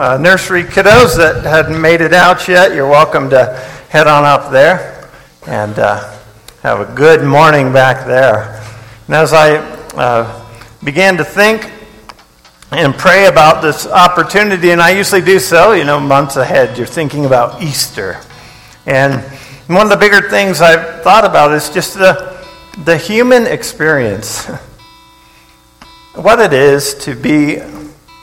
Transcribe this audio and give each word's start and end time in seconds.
uh, 0.00 0.16
nursery 0.16 0.64
kiddos 0.64 1.14
that 1.18 1.44
hadn't 1.44 1.78
made 1.78 2.00
it 2.00 2.14
out 2.14 2.48
yet, 2.48 2.74
you're 2.74 2.88
welcome 2.88 3.28
to 3.28 3.54
head 3.90 4.06
on 4.06 4.24
up 4.24 4.50
there 4.50 5.10
and 5.46 5.78
uh, 5.78 6.18
have 6.62 6.80
a 6.80 6.90
good 6.94 7.22
morning 7.22 7.70
back 7.70 8.06
there. 8.06 8.62
And 9.08 9.14
as 9.14 9.34
I 9.34 9.56
uh, 9.58 10.46
began 10.82 11.18
to 11.18 11.24
think 11.24 11.70
and 12.70 12.94
pray 12.94 13.26
about 13.26 13.60
this 13.60 13.86
opportunity, 13.86 14.70
and 14.70 14.80
I 14.80 14.92
usually 14.92 15.20
do 15.20 15.38
so, 15.38 15.72
you 15.72 15.84
know, 15.84 16.00
months 16.00 16.36
ahead, 16.36 16.78
you're 16.78 16.86
thinking 16.86 17.26
about 17.26 17.62
Easter. 17.62 18.18
And 18.86 19.20
one 19.66 19.84
of 19.84 19.90
the 19.90 19.98
bigger 19.98 20.30
things 20.30 20.62
I've 20.62 21.02
thought 21.02 21.26
about 21.26 21.52
is 21.52 21.68
just 21.68 21.92
the, 21.92 22.42
the 22.86 22.96
human 22.96 23.46
experience. 23.46 24.46
what 26.14 26.40
it 26.40 26.54
is 26.54 26.94
to 27.04 27.14
be 27.14 27.60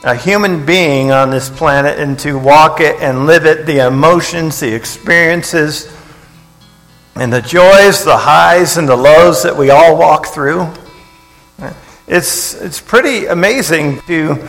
a 0.04 0.14
human 0.14 0.64
being 0.64 1.10
on 1.10 1.30
this 1.30 1.50
planet 1.50 1.98
and 1.98 2.18
to 2.20 2.38
walk 2.38 2.80
it 2.80 2.96
and 3.00 3.26
live 3.26 3.46
it, 3.46 3.66
the 3.66 3.84
emotions, 3.86 4.60
the 4.60 4.72
experiences, 4.72 5.92
and 7.16 7.32
the 7.32 7.42
joys, 7.42 8.04
the 8.04 8.16
highs, 8.16 8.76
and 8.76 8.88
the 8.88 8.96
lows 8.96 9.42
that 9.42 9.56
we 9.56 9.70
all 9.70 9.98
walk 9.98 10.28
through. 10.28 10.72
It's, 12.06 12.54
it's 12.54 12.80
pretty 12.80 13.26
amazing 13.26 14.00
to 14.02 14.48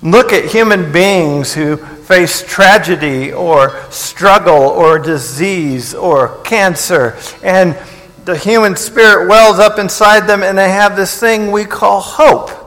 look 0.00 0.32
at 0.32 0.44
human 0.44 0.92
beings 0.92 1.52
who 1.52 1.76
face 1.76 2.44
tragedy 2.46 3.32
or 3.32 3.90
struggle 3.90 4.62
or 4.62 4.98
disease 5.00 5.92
or 5.92 6.40
cancer, 6.42 7.18
and 7.42 7.76
the 8.24 8.38
human 8.38 8.76
spirit 8.76 9.28
wells 9.28 9.58
up 9.58 9.78
inside 9.78 10.28
them, 10.28 10.42
and 10.44 10.56
they 10.56 10.70
have 10.70 10.94
this 10.94 11.18
thing 11.18 11.50
we 11.50 11.64
call 11.64 12.00
hope. 12.00 12.63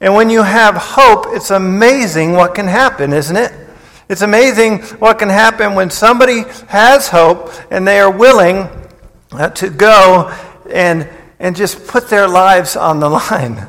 And 0.00 0.14
when 0.14 0.30
you 0.30 0.42
have 0.42 0.76
hope, 0.76 1.26
it's 1.28 1.50
amazing 1.50 2.32
what 2.32 2.54
can 2.54 2.66
happen, 2.66 3.12
isn't 3.12 3.36
it? 3.36 3.52
It's 4.08 4.22
amazing 4.22 4.80
what 4.98 5.18
can 5.18 5.28
happen 5.28 5.74
when 5.74 5.90
somebody 5.90 6.44
has 6.68 7.08
hope 7.08 7.52
and 7.70 7.86
they 7.86 8.00
are 8.00 8.10
willing 8.10 8.68
uh, 9.32 9.50
to 9.50 9.70
go 9.70 10.34
and, 10.70 11.08
and 11.38 11.54
just 11.54 11.86
put 11.86 12.08
their 12.08 12.26
lives 12.26 12.76
on 12.76 12.98
the 12.98 13.08
line 13.30 13.66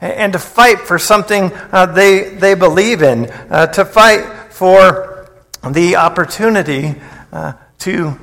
and 0.00 0.32
to 0.32 0.38
fight 0.38 0.80
for 0.80 0.98
something 0.98 1.52
uh, 1.72 1.86
they, 1.86 2.30
they 2.30 2.54
believe 2.54 3.02
in, 3.02 3.30
uh, 3.50 3.66
to 3.66 3.84
fight 3.84 4.52
for 4.52 5.30
the 5.70 5.96
opportunity 5.96 6.94
uh, 7.32 7.52
to 7.78 8.18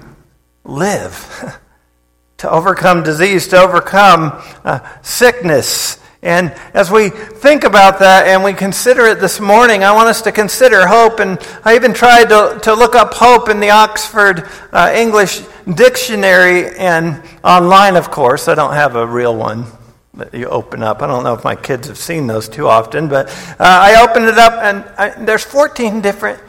live, 0.63 1.59
to 2.37 2.49
overcome 2.49 3.03
disease, 3.03 3.47
to 3.47 3.57
overcome 3.57 4.41
uh, 4.63 4.79
sickness, 5.01 5.99
and 6.23 6.55
as 6.73 6.89
we 6.89 7.09
think 7.09 7.65
about 7.65 7.99
that 7.99 8.27
and 8.27 8.45
we 8.45 8.53
consider 8.53 9.05
it 9.07 9.19
this 9.19 9.41
morning, 9.41 9.83
I 9.83 9.91
want 9.91 10.07
us 10.07 10.21
to 10.21 10.31
consider 10.31 10.87
hope. 10.87 11.19
And 11.19 11.37
I 11.65 11.75
even 11.75 11.93
tried 11.93 12.29
to, 12.29 12.59
to 12.63 12.73
look 12.73 12.95
up 12.95 13.13
hope 13.13 13.49
in 13.49 13.59
the 13.59 13.71
Oxford 13.71 14.47
uh, 14.71 14.93
English 14.95 15.41
Dictionary 15.65 16.75
and 16.77 17.21
online, 17.43 17.97
of 17.97 18.09
course. 18.09 18.47
I 18.47 18.55
don't 18.55 18.73
have 18.73 18.95
a 18.95 19.05
real 19.05 19.35
one 19.35 19.65
that 20.13 20.33
you 20.33 20.47
open 20.47 20.81
up. 20.81 21.01
I 21.01 21.07
don't 21.07 21.25
know 21.25 21.33
if 21.33 21.43
my 21.43 21.57
kids 21.57 21.89
have 21.89 21.97
seen 21.97 22.25
those 22.27 22.47
too 22.47 22.69
often, 22.69 23.09
but 23.09 23.27
uh, 23.29 23.55
I 23.59 24.01
opened 24.07 24.27
it 24.27 24.37
up 24.37 24.53
and 24.53 24.85
I, 24.97 25.09
there's 25.25 25.43
14 25.43 25.99
different 25.99 26.39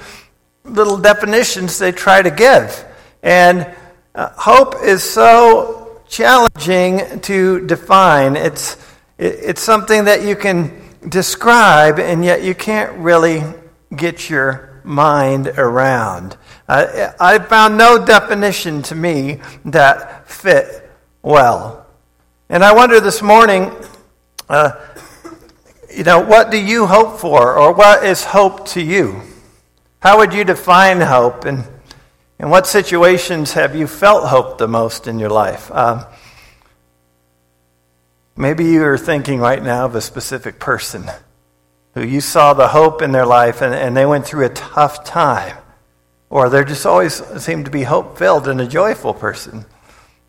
little 0.65 0.99
definitions 0.99 1.79
they 1.79 1.91
try 1.91 2.23
to 2.23 2.31
give. 2.31 2.85
And 3.25 3.75
uh, 4.15 4.31
hope 4.37 4.77
is 4.85 5.03
so 5.03 6.01
challenging 6.09 7.19
to 7.23 7.67
define. 7.67 8.37
It's 8.37 8.77
it's 9.19 9.63
something 9.63 10.05
that 10.05 10.23
you 10.23 10.37
can 10.37 10.83
describe, 11.09 11.99
and 11.99 12.25
yet 12.25 12.43
you 12.43 12.55
can't 12.55 12.97
really 12.99 13.43
get 13.95 14.29
your 14.29 14.81
mind 14.85 15.49
around. 15.49 16.37
I 16.69 17.39
found 17.49 17.77
no 17.77 18.05
definition 18.05 18.83
to 18.85 18.95
me 18.95 19.41
that 19.67 20.29
fit 20.29 20.91
well. 21.23 21.87
And 22.49 22.65
I 22.65 22.75
wonder 22.75 23.01
this 23.01 23.23
morning, 23.23 23.71
uh, 24.49 24.73
you 25.95 26.05
know, 26.05 26.21
what 26.21 26.51
do 26.51 26.59
you 26.59 26.87
hope 26.87 27.19
for, 27.21 27.55
or 27.57 27.73
what 27.73 28.05
is 28.05 28.25
hope 28.25 28.67
to 28.69 28.83
you? 28.83 29.23
How 30.01 30.19
would 30.19 30.33
you 30.33 30.45
define 30.45 31.01
hope, 31.01 31.45
and 31.45 31.65
in 32.39 32.51
what 32.51 32.67
situations 32.67 33.53
have 33.53 33.77
you 33.77 33.87
felt 33.87 34.29
hope 34.29 34.59
the 34.59 34.69
most 34.69 35.07
in 35.07 35.19
your 35.19 35.31
life? 35.31 35.71
Uh, 35.73 36.05
Maybe 38.37 38.65
you 38.65 38.85
are 38.85 38.99
thinking 38.99 39.39
right 39.39 39.63
now 39.63 39.85
of 39.85 39.95
a 39.95 40.01
specific 40.01 40.59
person 40.59 41.09
who 41.95 42.03
you 42.03 42.21
saw 42.21 42.53
the 42.53 42.69
hope 42.69 43.01
in 43.01 43.13
their 43.13 43.27
life 43.27 43.63
and, 43.63 43.73
and 43.73 43.97
they 43.97 44.05
went 44.05 44.27
through 44.27 44.45
a 44.45 44.49
tough 44.49 45.05
time. 45.05 45.57
Or 46.31 46.49
they 46.49 46.65
just 46.65 46.85
always 46.85 47.15
seem 47.41 47.63
to 47.65 47.71
be 47.71 47.85
hope 47.85 48.19
filled 48.19 48.49
and 48.49 48.61
a 48.61 48.67
joyful 48.67 49.15
person. 49.15 49.67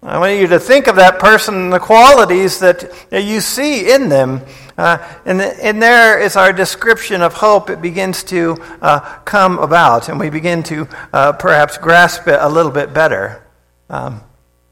I 0.03 0.19
want 0.19 0.37
you 0.39 0.45
to 0.47 0.59
think 0.59 0.85
of 0.85 0.97
that 0.97 1.17
person 1.17 1.55
and 1.55 1.73
the 1.73 1.79
qualities 1.79 2.59
that 2.59 2.93
you 3.11 3.41
see 3.41 3.91
in 3.91 4.09
them. 4.09 4.41
Uh, 4.77 4.99
and, 5.25 5.41
and 5.41 5.81
there 5.81 6.19
is 6.19 6.35
our 6.35 6.53
description 6.53 7.23
of 7.23 7.33
hope. 7.33 7.71
It 7.71 7.81
begins 7.81 8.23
to 8.25 8.55
uh, 8.83 8.99
come 9.25 9.57
about, 9.57 10.07
and 10.07 10.19
we 10.19 10.29
begin 10.29 10.61
to 10.63 10.87
uh, 11.11 11.31
perhaps 11.31 11.79
grasp 11.79 12.27
it 12.27 12.37
a 12.39 12.47
little 12.47 12.71
bit 12.71 12.93
better. 12.93 13.43
Um, 13.89 14.21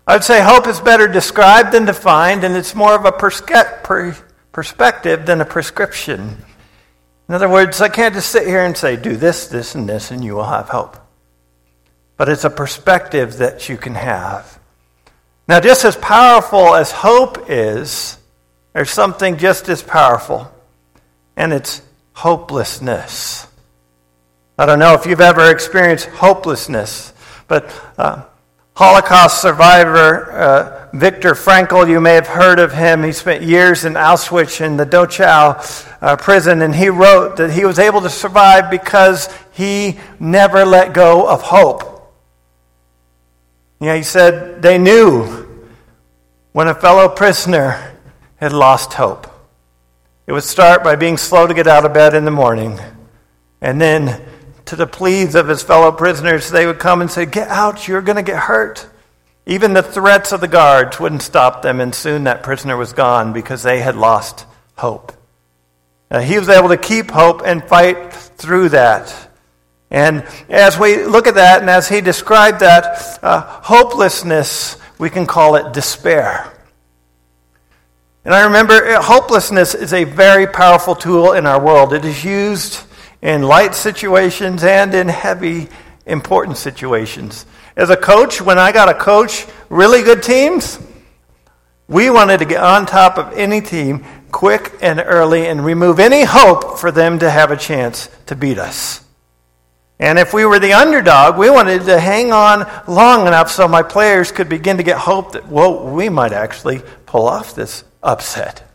I'd 0.06 0.24
say 0.24 0.41
hope 0.41 0.68
is 0.68 0.81
better 0.81 1.08
described 1.08 1.72
than 1.72 1.86
defined, 1.86 2.44
and 2.44 2.56
it's 2.56 2.75
more 2.75 2.94
of 2.94 3.06
a 3.06 3.12
perspective 3.12 5.25
than 5.25 5.41
a 5.41 5.46
prescription. 5.46 6.38
In 7.30 7.36
other 7.36 7.47
words, 7.47 7.80
I 7.80 7.88
can't 7.88 8.13
just 8.13 8.30
sit 8.30 8.46
here 8.46 8.66
and 8.66 8.75
say, 8.75 8.97
do 8.97 9.16
this, 9.16 9.47
this, 9.47 9.75
and 9.75 9.88
this, 9.88 10.12
and 10.12 10.24
you 10.24 10.36
will 10.36 10.44
have 10.44 10.68
hope. 10.68 10.97
But 12.18 12.28
it's 12.28 12.44
a 12.44 12.50
perspective 12.50 13.38
that 13.38 13.69
you 13.69 13.78
can 13.78 13.96
have. 13.96 14.59
Now, 15.47 15.62
just 15.62 15.86
as 15.86 15.96
powerful 15.96 16.75
as 16.75 16.92
hope 16.92 17.50
is, 17.50 18.18
there's 18.74 18.92
something 18.92 19.38
just 19.38 19.69
as 19.69 19.81
powerful, 19.81 20.52
and 21.38 21.53
it's 21.53 21.81
hopelessness. 22.13 23.47
I 24.58 24.66
don't 24.66 24.80
know 24.80 24.96
if 24.96 25.06
you've 25.06 25.22
ever 25.22 25.50
experienced 25.50 26.09
hopelessness, 26.09 27.13
but 27.47 27.74
uh, 27.97 28.24
Holocaust 28.75 29.39
survivor 29.39 30.31
uh, 30.31 30.89
Viktor 30.94 31.34
Frankl, 31.34 31.88
you 31.88 32.01
may 32.01 32.16
have 32.16 32.25
heard 32.25 32.59
of 32.59 32.73
him. 32.73 33.03
He 33.03 33.11
spent 33.11 33.44
years 33.44 33.85
in 33.85 33.94
Auschwitz 33.94 34.61
in 34.61 34.78
the 34.78 34.85
Dachau 34.85 35.95
uh, 36.01 36.16
prison, 36.17 36.63
and 36.63 36.73
he 36.73 36.89
wrote 36.89 37.38
that 37.38 37.51
he 37.51 37.66
was 37.66 37.78
able 37.78 38.01
to 38.01 38.09
survive 38.09 38.72
because 38.72 39.29
he 39.53 40.00
never 40.19 40.66
let 40.66 40.94
go 40.94 41.28
of 41.28 41.44
hope. 41.44 42.12
Yeah, 43.79 43.95
he 43.95 44.01
said 44.01 44.63
they 44.63 44.79
knew 44.79 45.67
when 46.51 46.67
a 46.67 46.75
fellow 46.75 47.09
prisoner 47.09 47.95
had 48.38 48.53
lost 48.53 48.94
hope. 48.94 49.28
It 50.25 50.31
would 50.31 50.44
start 50.44 50.83
by 50.83 50.95
being 50.95 51.17
slow 51.17 51.45
to 51.45 51.53
get 51.53 51.67
out 51.67 51.85
of 51.85 51.94
bed 51.94 52.16
in 52.16 52.25
the 52.25 52.31
morning, 52.31 52.79
and 53.62 53.79
then 53.79 54.19
to 54.66 54.75
the 54.75 54.88
pleas 54.88 55.35
of 55.35 55.47
his 55.47 55.63
fellow 55.63 55.91
prisoners, 55.91 56.50
they 56.50 56.66
would 56.66 56.79
come 56.79 57.01
and 57.01 57.12
say, 57.12 57.25
Get 57.25 57.50
out, 57.50 57.88
you're 57.88 58.01
going 58.01 58.16
to 58.18 58.24
get 58.24 58.38
hurt. 58.38 58.88
Even 59.46 59.74
the 59.74 59.84
threats 59.84 60.31
of 60.31 60.41
the 60.41 60.47
guards 60.47 61.00
wouldn't 61.00 61.22
stop 61.22 61.62
them, 61.62 61.81
and 61.81 61.94
soon 61.94 62.24
that 62.24 62.44
prisoner 62.44 62.78
was 62.78 62.94
gone 62.94 63.34
because 63.34 63.63
they 63.63 63.81
had 63.81 63.96
lost 63.96 64.46
hope. 64.78 65.12
Uh, 66.09 66.22
he 66.22 66.40
was 66.40 66.47
able 66.47 66.69
to 66.69 66.78
keep 66.78 67.12
hope 67.12 67.41
and 67.44 67.63
fight 67.63 68.13
through 68.13 68.69
that. 68.69 69.29
And 69.91 70.25
as 70.50 70.80
we 70.80 71.03
look 71.03 71.28
at 71.28 71.35
that, 71.35 71.62
and 71.62 71.69
as 71.69 71.90
he 71.90 72.01
described 72.01 72.62
that, 72.62 73.19
uh, 73.22 73.41
hopelessness, 73.41 74.78
we 74.97 75.09
can 75.09 75.25
call 75.25 75.56
it 75.56 75.74
despair. 75.74 76.51
And 78.25 78.34
I 78.34 78.45
remember 78.45 78.74
uh, 78.74 79.01
hopelessness 79.01 79.75
is 79.75 79.91
a 79.91 80.06
very 80.06 80.47
powerful 80.47 80.95
tool 80.95 81.34
in 81.34 81.45
our 81.45 81.63
world. 81.63 81.94
It 81.94 82.06
is 82.06 82.24
used 82.24 82.80
in 83.23 83.41
light 83.41 83.73
situations 83.73 84.66
and 84.66 84.94
in 84.94 85.07
heavy, 85.07 85.69
important 86.06 86.57
situations. 86.57 87.45
As 87.77 87.89
a 87.89 87.95
coach, 87.95 88.42
when 88.42 88.59
I 88.59 88.74
got 88.74 88.86
to 88.86 88.94
coach 88.94 89.48
really 89.69 90.03
good 90.03 90.21
teams, 90.21 90.77
we 91.88 92.09
wanted 92.09 92.39
to 92.39 92.45
get 92.45 92.62
on 92.62 92.86
top 92.86 93.18
of 93.18 93.31
any 93.38 93.62
team 93.62 94.03
quick 94.31 94.74
and 94.81 95.01
early 95.03 95.48
and 95.48 95.63
remove 95.63 96.00
any 96.00 96.24
hope 96.24 96.77
for 96.77 96.92
them 96.92 97.18
to 97.19 97.31
have 97.31 97.50
a 97.50 97.56
chance 97.56 98.09
to 98.25 98.36
beat 98.36 98.59
us. 98.59 99.06
And 100.00 100.19
if 100.19 100.33
we 100.33 100.44
were 100.44 100.59
the 100.59 100.74
underdog, 100.74 101.38
we 101.38 101.50
wanted 101.50 101.86
to 101.86 102.00
hang 102.01 102.33
on 102.33 102.69
long 102.89 103.25
enough 103.25 103.50
so 103.50 103.69
my 103.69 103.83
players 103.83 104.33
could 104.33 104.50
begin 104.50 104.75
to 104.77 104.83
get 104.83 104.98
hope 104.98 105.31
that, 105.31 105.48
well, 105.48 105.88
we 105.88 106.09
might 106.09 106.33
actually 106.33 106.81
pull 107.06 107.25
off 107.25 107.56
this 107.56 107.86
upset. 108.01 108.69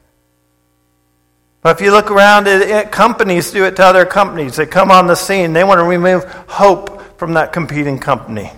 But 1.60 1.76
if 1.76 1.84
you 1.84 1.90
look 1.90 2.10
around 2.10 2.46
companies 2.90 3.50
do 3.50 3.64
it 3.64 3.76
to 3.76 3.84
other 3.84 4.06
companies. 4.06 4.56
They 4.56 4.66
come 4.66 4.90
on 4.90 5.06
the 5.06 5.14
scene. 5.14 5.52
They 5.52 5.64
want 5.64 5.80
to 5.80 5.84
remove 5.84 6.24
hope 6.24 7.18
from 7.18 7.34
that 7.34 7.52
competing 7.52 7.98
company. 7.98 8.52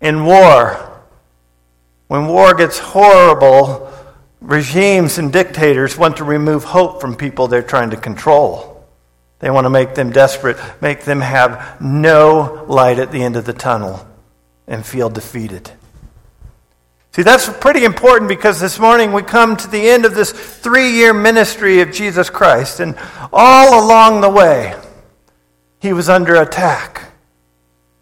In 0.00 0.24
war, 0.24 1.02
when 2.06 2.26
war 2.26 2.54
gets 2.54 2.78
horrible, 2.78 3.92
regimes 4.40 5.18
and 5.18 5.32
dictators 5.32 5.96
want 5.98 6.18
to 6.18 6.24
remove 6.24 6.64
hope 6.64 7.00
from 7.00 7.16
people 7.16 7.48
they're 7.48 7.62
trying 7.62 7.90
to 7.90 7.96
control. 7.96 8.84
They 9.40 9.50
want 9.50 9.64
to 9.64 9.70
make 9.70 9.94
them 9.94 10.10
desperate, 10.10 10.58
make 10.80 11.04
them 11.04 11.20
have 11.20 11.80
no 11.80 12.64
light 12.68 12.98
at 12.98 13.10
the 13.10 13.22
end 13.22 13.36
of 13.36 13.44
the 13.44 13.52
tunnel, 13.52 14.06
and 14.66 14.84
feel 14.84 15.08
defeated. 15.08 15.70
See, 17.12 17.22
that's 17.22 17.48
pretty 17.58 17.84
important 17.84 18.28
because 18.28 18.60
this 18.60 18.78
morning 18.78 19.12
we 19.12 19.22
come 19.22 19.56
to 19.56 19.68
the 19.68 19.90
end 19.90 20.04
of 20.04 20.14
this 20.14 20.30
three 20.30 20.92
year 20.92 21.12
ministry 21.12 21.80
of 21.80 21.90
Jesus 21.90 22.30
Christ, 22.30 22.78
and 22.78 22.96
all 23.32 23.84
along 23.84 24.20
the 24.20 24.30
way, 24.30 24.76
he 25.80 25.92
was 25.92 26.08
under 26.08 26.36
attack 26.36 27.10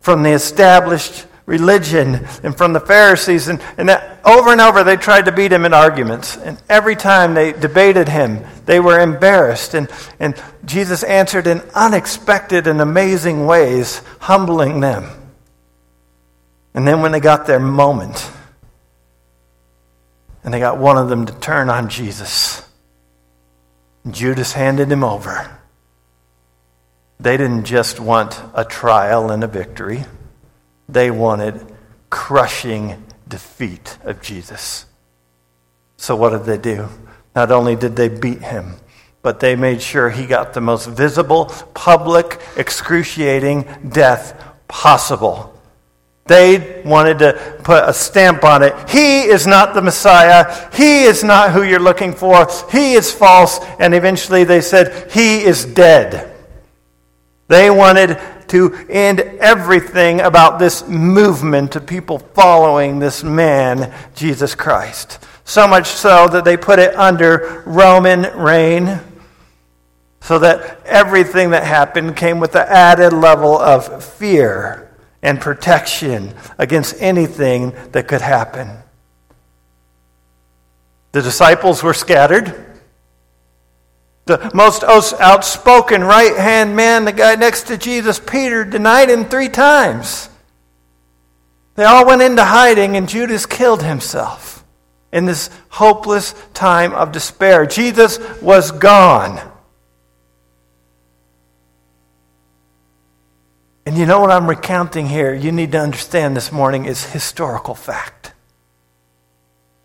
from 0.00 0.22
the 0.22 0.30
established 0.30 1.26
religion 1.46 2.26
and 2.42 2.54
from 2.54 2.74
the 2.74 2.80
Pharisees. 2.80 3.48
And, 3.48 3.62
and 3.78 3.88
that, 3.88 4.20
over 4.26 4.52
and 4.52 4.60
over, 4.60 4.84
they 4.84 4.96
tried 4.96 5.24
to 5.24 5.32
beat 5.32 5.52
him 5.52 5.64
in 5.64 5.72
arguments. 5.72 6.36
And 6.36 6.60
every 6.68 6.94
time 6.94 7.32
they 7.32 7.52
debated 7.52 8.08
him, 8.10 8.44
they 8.66 8.80
were 8.80 9.00
embarrassed. 9.00 9.72
And, 9.72 9.90
and 10.20 10.34
Jesus 10.66 11.02
answered 11.02 11.46
in 11.46 11.62
unexpected 11.74 12.66
and 12.66 12.82
amazing 12.82 13.46
ways, 13.46 14.02
humbling 14.20 14.80
them. 14.80 15.08
And 16.74 16.86
then 16.86 17.00
when 17.00 17.12
they 17.12 17.20
got 17.20 17.46
their 17.46 17.58
moment, 17.58 18.30
and 20.48 20.54
they 20.54 20.60
got 20.60 20.78
one 20.78 20.96
of 20.96 21.10
them 21.10 21.26
to 21.26 21.32
turn 21.40 21.68
on 21.68 21.90
Jesus. 21.90 22.66
Judas 24.10 24.54
handed 24.54 24.90
him 24.90 25.04
over. 25.04 25.60
They 27.20 27.36
didn't 27.36 27.66
just 27.66 28.00
want 28.00 28.40
a 28.54 28.64
trial 28.64 29.30
and 29.30 29.44
a 29.44 29.46
victory, 29.46 30.06
they 30.88 31.10
wanted 31.10 31.66
crushing 32.08 33.04
defeat 33.28 33.98
of 34.04 34.22
Jesus. 34.22 34.86
So, 35.98 36.16
what 36.16 36.30
did 36.30 36.44
they 36.44 36.56
do? 36.56 36.88
Not 37.34 37.52
only 37.52 37.76
did 37.76 37.94
they 37.94 38.08
beat 38.08 38.40
him, 38.40 38.76
but 39.20 39.40
they 39.40 39.54
made 39.54 39.82
sure 39.82 40.08
he 40.08 40.24
got 40.24 40.54
the 40.54 40.62
most 40.62 40.86
visible, 40.86 41.52
public, 41.74 42.40
excruciating 42.56 43.66
death 43.90 44.42
possible. 44.66 45.57
They 46.28 46.82
wanted 46.84 47.18
to 47.20 47.58
put 47.64 47.88
a 47.88 47.94
stamp 47.94 48.44
on 48.44 48.62
it. 48.62 48.74
He 48.90 49.22
is 49.22 49.46
not 49.46 49.72
the 49.72 49.80
Messiah. 49.80 50.68
He 50.74 51.04
is 51.04 51.24
not 51.24 51.52
who 51.52 51.62
you're 51.62 51.80
looking 51.80 52.12
for. 52.12 52.46
He 52.70 52.92
is 52.92 53.10
false. 53.10 53.58
And 53.80 53.94
eventually 53.94 54.44
they 54.44 54.60
said, 54.60 55.10
He 55.10 55.40
is 55.40 55.64
dead. 55.64 56.36
They 57.48 57.70
wanted 57.70 58.20
to 58.48 58.74
end 58.90 59.20
everything 59.20 60.20
about 60.20 60.58
this 60.58 60.86
movement 60.86 61.76
of 61.76 61.86
people 61.86 62.18
following 62.18 62.98
this 62.98 63.24
man, 63.24 63.92
Jesus 64.14 64.54
Christ. 64.54 65.26
So 65.44 65.66
much 65.66 65.86
so 65.86 66.28
that 66.28 66.44
they 66.44 66.58
put 66.58 66.78
it 66.78 66.94
under 66.94 67.62
Roman 67.64 68.36
reign, 68.38 69.00
so 70.20 70.38
that 70.40 70.82
everything 70.84 71.50
that 71.50 71.64
happened 71.64 72.16
came 72.16 72.38
with 72.38 72.52
the 72.52 72.70
added 72.70 73.14
level 73.14 73.56
of 73.56 74.04
fear 74.04 74.87
and 75.22 75.40
protection 75.40 76.34
against 76.58 76.94
anything 77.00 77.74
that 77.92 78.08
could 78.08 78.20
happen. 78.20 78.70
The 81.12 81.22
disciples 81.22 81.82
were 81.82 81.94
scattered. 81.94 82.66
The 84.26 84.50
most 84.54 84.84
outspoken 84.84 86.04
right 86.04 86.36
hand 86.36 86.76
man, 86.76 87.04
the 87.06 87.12
guy 87.12 87.34
next 87.34 87.68
to 87.68 87.78
Jesus, 87.78 88.20
Peter, 88.20 88.64
denied 88.64 89.08
him 89.08 89.24
three 89.24 89.48
times. 89.48 90.28
They 91.76 91.84
all 91.84 92.06
went 92.06 92.22
into 92.22 92.44
hiding, 92.44 92.96
and 92.96 93.08
Judas 93.08 93.46
killed 93.46 93.82
himself 93.82 94.64
in 95.12 95.24
this 95.24 95.48
hopeless 95.70 96.34
time 96.52 96.92
of 96.92 97.12
despair. 97.12 97.66
Jesus 97.66 98.18
was 98.42 98.70
gone. 98.70 99.40
And 103.88 103.96
you 103.96 104.04
know 104.04 104.20
what 104.20 104.30
I'm 104.30 104.50
recounting 104.50 105.06
here, 105.06 105.32
you 105.32 105.50
need 105.50 105.72
to 105.72 105.80
understand 105.80 106.36
this 106.36 106.52
morning, 106.52 106.84
is 106.84 107.06
historical 107.06 107.74
fact. 107.74 108.34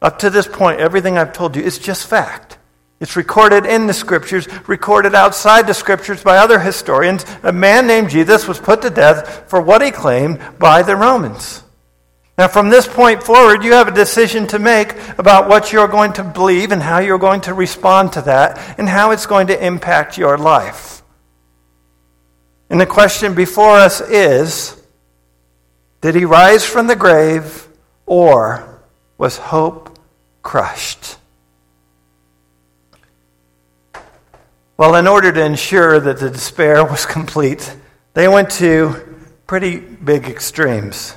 Up 0.01 0.19
to 0.19 0.29
this 0.29 0.45
point, 0.45 0.81
everything 0.81 1.17
I've 1.17 1.31
told 1.31 1.55
you 1.55 1.63
is 1.63 1.79
just 1.79 2.05
fact. 2.05 2.57
It's 2.99 3.15
recorded 3.15 3.65
in 3.65 3.87
the 3.87 3.93
scriptures, 3.93 4.45
recorded 4.67 5.15
outside 5.15 5.67
the 5.67 5.73
scriptures 5.73 6.21
by 6.21 6.39
other 6.39 6.59
historians. 6.59 7.25
A 7.43 7.53
man 7.53 7.87
named 7.87 8.09
Jesus 8.09 8.45
was 8.45 8.59
put 8.59 8.81
to 8.81 8.89
death 8.89 9.49
for 9.49 9.61
what 9.61 9.81
he 9.81 9.89
claimed 9.89 10.41
by 10.59 10.83
the 10.83 10.97
Romans. 10.97 11.63
Now, 12.37 12.49
from 12.49 12.67
this 12.67 12.89
point 12.89 13.23
forward, 13.23 13.63
you 13.63 13.71
have 13.71 13.87
a 13.87 13.91
decision 13.91 14.47
to 14.47 14.59
make 14.59 14.97
about 15.17 15.47
what 15.47 15.71
you're 15.71 15.87
going 15.87 16.11
to 16.11 16.25
believe 16.25 16.73
and 16.73 16.83
how 16.83 16.99
you're 16.99 17.17
going 17.17 17.39
to 17.41 17.53
respond 17.53 18.11
to 18.11 18.21
that 18.23 18.77
and 18.77 18.89
how 18.89 19.11
it's 19.11 19.27
going 19.27 19.47
to 19.47 19.65
impact 19.65 20.17
your 20.17 20.37
life. 20.37 21.02
And 22.73 22.81
the 22.81 22.87
question 22.87 23.35
before 23.35 23.77
us 23.77 24.01
is 24.01 24.81
Did 26.01 26.15
he 26.15 26.25
rise 26.25 26.65
from 26.65 26.87
the 26.87 26.95
grave 26.95 27.67
or 28.07 28.81
was 29.19 29.37
hope 29.37 29.95
crushed? 30.41 31.17
Well, 34.75 34.95
in 34.95 35.05
order 35.05 35.31
to 35.31 35.45
ensure 35.45 35.99
that 35.99 36.17
the 36.17 36.31
despair 36.31 36.83
was 36.89 37.05
complete, 37.05 37.77
they 38.15 38.27
went 38.27 38.49
to 38.53 39.19
pretty 39.45 39.77
big 39.77 40.25
extremes. 40.25 41.13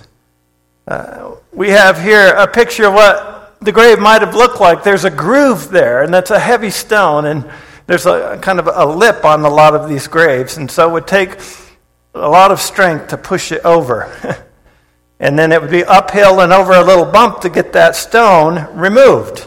Uh, 0.87 1.37
we 1.55 1.71
have 1.71 1.99
here 1.99 2.35
a 2.35 2.47
picture 2.47 2.89
of 2.89 2.93
what 2.93 3.57
the 3.63 3.73
grave 3.73 3.99
might 3.99 4.21
have 4.21 4.35
looked 4.35 4.61
like. 4.61 4.85
There's 4.85 5.07
a 5.07 5.11
groove 5.11 5.71
there, 5.71 6.03
and 6.03 6.13
that's 6.13 6.31
a 6.31 6.39
heavy 6.39 6.69
stone, 6.69 7.25
and 7.25 7.51
there's 7.87 8.07
a 8.07 8.39
kind 8.43 8.59
of 8.59 8.69
a 8.73 8.85
lip 8.85 9.25
on 9.25 9.45
a 9.45 9.49
lot 9.49 9.75
of 9.75 9.89
these 9.89 10.09
graves, 10.09 10.57
and 10.57 10.71
so 10.71 10.89
it 10.89 10.93
would 10.93 11.07
take 11.07 11.39
a 12.15 12.29
lot 12.29 12.51
of 12.51 12.61
strength 12.61 13.09
to 13.09 13.19
push 13.19 13.53
it 13.53 13.65
over. 13.65 14.13
and 15.21 15.39
then 15.39 15.53
it 15.53 15.61
would 15.61 15.71
be 15.71 15.85
uphill 15.85 16.41
and 16.41 16.53
over 16.53 16.73
a 16.73 16.83
little 16.83 17.05
bump 17.05 17.41
to 17.43 17.49
get 17.49 17.73
that 17.75 17.95
stone 17.95 18.67
removed. 18.77 19.47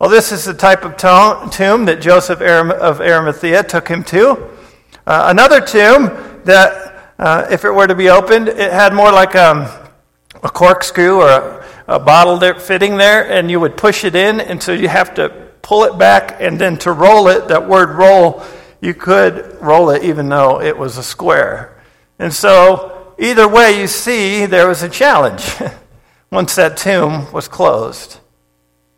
Well, 0.00 0.10
this 0.10 0.32
is 0.32 0.44
the 0.44 0.54
type 0.54 0.84
of 0.84 0.96
tomb 0.96 1.84
that 1.84 2.00
Joseph 2.00 2.40
of 2.40 3.00
Arimathea 3.00 3.62
took 3.62 3.88
him 3.88 4.02
to. 4.04 4.50
Uh, 5.06 5.26
another 5.28 5.60
tomb 5.60 6.06
that, 6.44 7.14
uh, 7.18 7.46
if 7.50 7.64
it 7.64 7.70
were 7.70 7.86
to 7.86 7.94
be 7.94 8.10
opened, 8.10 8.48
it 8.48 8.72
had 8.72 8.92
more 8.92 9.12
like 9.12 9.36
um, 9.36 9.68
a 10.42 10.48
corkscrew 10.48 11.20
or 11.20 11.28
a, 11.28 11.66
a 11.86 12.00
bottle 12.00 12.36
there, 12.36 12.58
fitting 12.58 12.96
there, 12.96 13.30
and 13.30 13.50
you 13.50 13.60
would 13.60 13.76
push 13.76 14.04
it 14.04 14.16
in, 14.16 14.40
and 14.40 14.62
so 14.62 14.72
you 14.72 14.88
have 14.88 15.14
to 15.14 15.43
pull 15.64 15.84
it 15.84 15.98
back, 15.98 16.36
and 16.40 16.60
then 16.60 16.76
to 16.78 16.92
roll 16.92 17.26
it, 17.26 17.48
that 17.48 17.68
word 17.68 17.90
roll, 17.96 18.44
you 18.80 18.94
could 18.94 19.60
roll 19.60 19.90
it 19.90 20.04
even 20.04 20.28
though 20.28 20.60
it 20.60 20.76
was 20.76 20.98
a 20.98 21.02
square. 21.02 21.82
And 22.18 22.32
so, 22.32 23.14
either 23.18 23.48
way 23.48 23.80
you 23.80 23.88
see, 23.88 24.46
there 24.46 24.68
was 24.68 24.82
a 24.82 24.88
challenge 24.88 25.44
once 26.30 26.54
that 26.54 26.76
tomb 26.76 27.32
was 27.32 27.48
closed. 27.48 28.20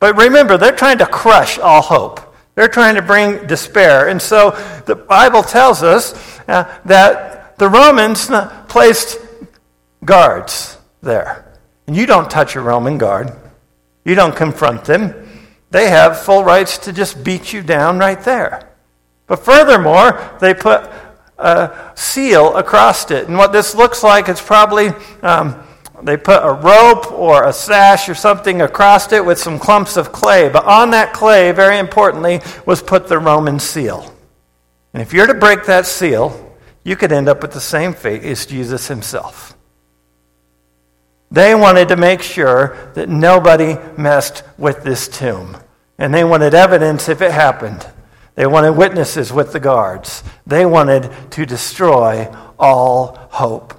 But 0.00 0.17
remember, 0.17 0.59
they're 0.59 0.76
trying 0.76 0.99
to 0.99 1.07
crush 1.07 1.59
all 1.59 1.81
hope. 1.81 2.21
They're 2.57 2.69
trying 2.69 2.97
to 2.97 3.02
bring 3.02 3.47
despair. 3.47 4.09
And 4.09 4.21
so 4.21 4.50
the 4.87 4.97
Bible 4.97 5.43
tells 5.43 5.83
us 5.83 6.14
uh, 6.49 6.64
that 6.85 7.59
the 7.59 7.69
Romans 7.69 8.31
placed 8.69 9.19
guards 10.05 10.79
there. 11.02 11.59
And 11.87 11.95
you 11.95 12.07
don't 12.07 12.31
touch 12.31 12.57
a 12.57 12.61
Roman 12.61 12.99
guard, 12.99 13.33
you 14.05 14.14
don't 14.14 14.35
confront 14.35 14.85
them. 14.85 15.25
They 15.70 15.90
have 15.90 16.20
full 16.20 16.44
rights 16.44 16.78
to 16.78 16.92
just 16.92 17.23
beat 17.25 17.52
you 17.52 17.62
down 17.62 17.99
right 17.99 18.23
there. 18.23 18.70
But 19.26 19.40
furthermore, 19.40 20.37
they 20.40 20.54
put 20.54 20.88
a 21.38 21.92
seal 21.96 22.56
across 22.56 23.11
it. 23.11 23.28
And 23.28 23.37
what 23.37 23.52
this 23.52 23.75
looks 23.75 24.02
like 24.02 24.28
it's 24.28 24.40
probably 24.40 24.88
um, 25.23 25.62
they 26.02 26.16
put 26.16 26.42
a 26.42 26.52
rope 26.52 27.11
or 27.12 27.44
a 27.44 27.52
sash 27.52 28.08
or 28.08 28.14
something 28.14 28.61
across 28.61 29.12
it 29.12 29.25
with 29.25 29.38
some 29.38 29.58
clumps 29.58 29.96
of 29.96 30.12
clay. 30.12 30.49
But 30.49 30.64
on 30.64 30.90
that 30.90 31.12
clay, 31.12 31.52
very 31.52 31.78
importantly, 31.78 32.40
was 32.66 32.82
put 32.82 33.08
the 33.08 33.18
Roman 33.18 33.58
seal. 33.58 34.12
And 34.92 35.02
if 35.02 35.12
you're 35.12 35.26
to 35.26 35.35
break 35.35 35.64
that 35.66 35.87
seal, 35.87 36.54
you 36.85 36.96
could 36.96 37.12
end 37.12 37.28
up 37.28 37.42
with 37.42 37.52
the 37.52 37.61
same 37.61 37.94
fate 37.94 38.23
as 38.23 38.46
Jesus 38.46 38.88
himself. 38.88 39.56
They 41.30 41.54
wanted 41.54 41.88
to 41.88 41.97
make 41.97 42.23
sure 42.23 42.90
that 42.95 43.09
nobody 43.09 43.76
messed 43.97 44.45
with 44.59 44.85
this 44.85 45.09
tomb. 45.09 45.56
And 45.99 46.14
they 46.14 46.25
wanted 46.25 46.54
evidence 46.54 47.09
if 47.09 47.21
it 47.21 47.33
happened. 47.33 47.87
They 48.35 48.47
wanted 48.47 48.73
witnesses 48.73 49.33
with 49.33 49.52
the 49.52 49.61
guards. 49.61 50.23
They 50.47 50.66
wanted 50.66 51.11
to 51.33 51.47
destroy 51.47 52.33
all 52.59 53.18
hope. 53.30 53.75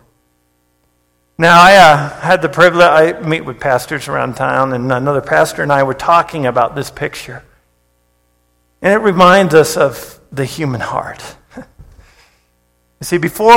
Now, 1.38 1.62
I 1.62 1.76
uh, 1.76 2.10
had 2.20 2.42
the 2.42 2.50
privilege, 2.50 2.84
I 2.84 3.20
meet 3.22 3.42
with 3.42 3.60
pastors 3.60 4.08
around 4.08 4.36
town, 4.36 4.74
and 4.74 4.92
another 4.92 5.22
pastor 5.22 5.62
and 5.62 5.72
I 5.72 5.84
were 5.84 5.94
talking 5.94 6.48
about 6.48 6.76
this 6.76 6.90
picture. 6.90 7.44
And 8.82 8.92
it 8.92 8.98
reminds 8.98 9.54
us 9.54 9.78
of 9.78 10.20
the 10.32 10.46
human 10.46 10.82
heart. 10.82 11.24
you 11.56 11.64
see, 13.02 13.20
before 13.20 13.54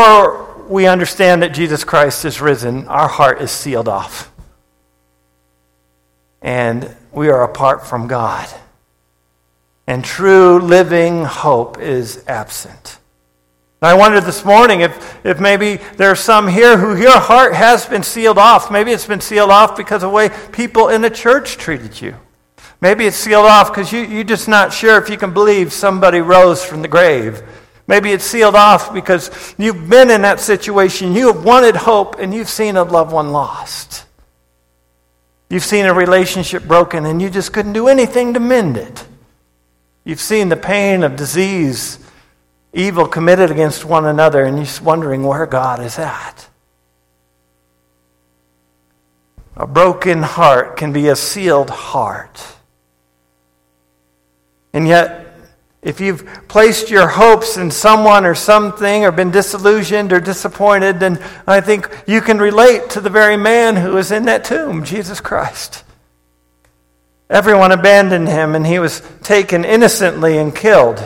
we 0.70 0.86
understand 0.86 1.42
that 1.42 1.52
Jesus 1.52 1.82
Christ 1.82 2.24
is 2.24 2.40
risen, 2.40 2.86
our 2.86 3.08
heart 3.08 3.42
is 3.42 3.50
sealed 3.50 3.88
off. 3.88 4.30
And 6.40 6.94
we 7.12 7.28
are 7.28 7.42
apart 7.42 7.86
from 7.86 8.06
God. 8.06 8.48
And 9.86 10.04
true 10.04 10.60
living 10.60 11.24
hope 11.24 11.80
is 11.80 12.24
absent. 12.28 12.98
I 13.82 13.94
wonder 13.94 14.20
this 14.20 14.44
morning 14.44 14.82
if, 14.82 15.26
if 15.26 15.40
maybe 15.40 15.76
there 15.96 16.10
are 16.10 16.16
some 16.16 16.46
here 16.46 16.78
who 16.78 16.96
your 16.96 17.18
heart 17.18 17.54
has 17.54 17.86
been 17.86 18.04
sealed 18.04 18.38
off. 18.38 18.70
Maybe 18.70 18.92
it's 18.92 19.06
been 19.06 19.20
sealed 19.20 19.50
off 19.50 19.76
because 19.76 20.04
of 20.04 20.10
the 20.10 20.14
way 20.14 20.30
people 20.52 20.88
in 20.88 21.00
the 21.00 21.10
church 21.10 21.56
treated 21.56 22.00
you. 22.00 22.14
Maybe 22.80 23.06
it's 23.06 23.16
sealed 23.16 23.46
off 23.46 23.72
because 23.72 23.90
you, 23.92 24.00
you're 24.00 24.22
just 24.22 24.48
not 24.48 24.72
sure 24.72 25.02
if 25.02 25.10
you 25.10 25.18
can 25.18 25.34
believe 25.34 25.72
somebody 25.72 26.20
rose 26.20 26.64
from 26.64 26.82
the 26.82 26.88
grave. 26.88 27.42
Maybe 27.90 28.12
it's 28.12 28.22
sealed 28.22 28.54
off 28.54 28.94
because 28.94 29.32
you've 29.58 29.90
been 29.90 30.12
in 30.12 30.22
that 30.22 30.38
situation. 30.38 31.12
You 31.12 31.32
have 31.32 31.44
wanted 31.44 31.74
hope 31.74 32.20
and 32.20 32.32
you've 32.32 32.48
seen 32.48 32.76
a 32.76 32.84
loved 32.84 33.10
one 33.10 33.32
lost. 33.32 34.06
You've 35.48 35.64
seen 35.64 35.86
a 35.86 35.92
relationship 35.92 36.62
broken 36.68 37.04
and 37.04 37.20
you 37.20 37.28
just 37.28 37.52
couldn't 37.52 37.72
do 37.72 37.88
anything 37.88 38.34
to 38.34 38.38
mend 38.38 38.76
it. 38.76 39.04
You've 40.04 40.20
seen 40.20 40.50
the 40.50 40.56
pain 40.56 41.02
of 41.02 41.16
disease 41.16 41.98
evil 42.72 43.08
committed 43.08 43.50
against 43.50 43.84
one 43.84 44.06
another, 44.06 44.44
and 44.44 44.56
you're 44.56 44.84
wondering 44.84 45.24
where 45.24 45.44
God 45.46 45.82
is 45.82 45.98
at. 45.98 46.48
A 49.56 49.66
broken 49.66 50.22
heart 50.22 50.76
can 50.76 50.92
be 50.92 51.08
a 51.08 51.16
sealed 51.16 51.70
heart. 51.70 52.40
And 54.72 54.86
yet, 54.86 55.29
if 55.82 56.00
you've 56.00 56.26
placed 56.46 56.90
your 56.90 57.08
hopes 57.08 57.56
in 57.56 57.70
someone 57.70 58.26
or 58.26 58.34
something 58.34 59.04
or 59.04 59.12
been 59.12 59.30
disillusioned 59.30 60.12
or 60.12 60.20
disappointed, 60.20 61.00
then 61.00 61.22
I 61.46 61.62
think 61.62 61.88
you 62.06 62.20
can 62.20 62.38
relate 62.38 62.90
to 62.90 63.00
the 63.00 63.08
very 63.08 63.38
man 63.38 63.76
who 63.76 63.92
was 63.92 64.12
in 64.12 64.24
that 64.24 64.44
tomb, 64.44 64.84
Jesus 64.84 65.20
Christ. 65.20 65.84
Everyone 67.30 67.72
abandoned 67.72 68.28
him, 68.28 68.54
and 68.54 68.66
he 68.66 68.78
was 68.78 69.02
taken 69.22 69.64
innocently 69.64 70.36
and 70.36 70.54
killed. 70.54 71.02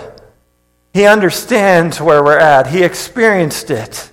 He 0.92 1.06
understands 1.06 2.00
where 2.00 2.24
we're 2.24 2.38
at, 2.38 2.68
He 2.68 2.82
experienced 2.82 3.70
it. 3.70 4.10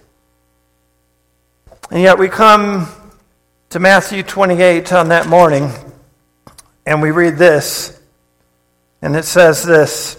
And 1.89 2.01
yet 2.01 2.19
we 2.19 2.27
come 2.27 2.87
to 3.69 3.79
Matthew 3.79 4.23
28 4.23 4.93
on 4.93 5.09
that 5.09 5.27
morning, 5.27 5.71
and 6.85 7.01
we 7.01 7.11
read 7.11 7.37
this, 7.37 7.99
and 9.01 9.15
it 9.15 9.25
says 9.25 9.63
this. 9.63 10.17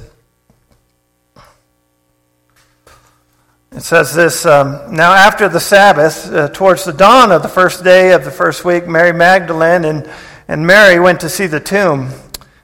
It 3.74 3.80
says 3.80 4.14
this 4.14 4.44
um, 4.44 4.94
Now, 4.94 5.14
after 5.14 5.48
the 5.48 5.58
Sabbath, 5.58 6.30
uh, 6.30 6.48
towards 6.48 6.84
the 6.84 6.92
dawn 6.92 7.32
of 7.32 7.42
the 7.42 7.48
first 7.48 7.82
day 7.82 8.12
of 8.12 8.22
the 8.22 8.30
first 8.30 8.66
week, 8.66 8.86
Mary 8.86 9.14
Magdalene 9.14 9.86
and, 9.86 10.10
and 10.46 10.66
Mary 10.66 11.00
went 11.00 11.20
to 11.20 11.30
see 11.30 11.46
the 11.46 11.58
tomb. 11.58 12.10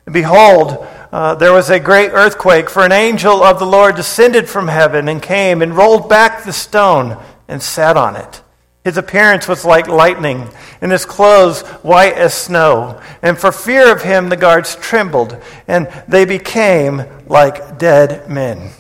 And 0.04 0.12
behold, 0.12 0.86
uh, 1.10 1.34
there 1.36 1.54
was 1.54 1.70
a 1.70 1.80
great 1.80 2.10
earthquake, 2.10 2.68
for 2.68 2.84
an 2.84 2.92
angel 2.92 3.42
of 3.42 3.58
the 3.58 3.64
Lord 3.64 3.96
descended 3.96 4.50
from 4.50 4.68
heaven 4.68 5.08
and 5.08 5.22
came 5.22 5.62
and 5.62 5.74
rolled 5.74 6.10
back 6.10 6.44
the 6.44 6.52
stone 6.52 7.16
and 7.48 7.62
sat 7.62 7.96
on 7.96 8.14
it. 8.14 8.42
His 8.84 8.98
appearance 8.98 9.48
was 9.48 9.64
like 9.64 9.88
lightning, 9.88 10.46
and 10.82 10.92
his 10.92 11.06
clothes 11.06 11.62
white 11.82 12.14
as 12.14 12.34
snow. 12.34 13.00
And 13.22 13.38
for 13.38 13.50
fear 13.50 13.90
of 13.90 14.02
him, 14.02 14.28
the 14.28 14.36
guards 14.36 14.76
trembled, 14.76 15.42
and 15.66 15.88
they 16.06 16.26
became 16.26 17.02
like 17.26 17.78
dead 17.78 18.28
men. 18.28 18.72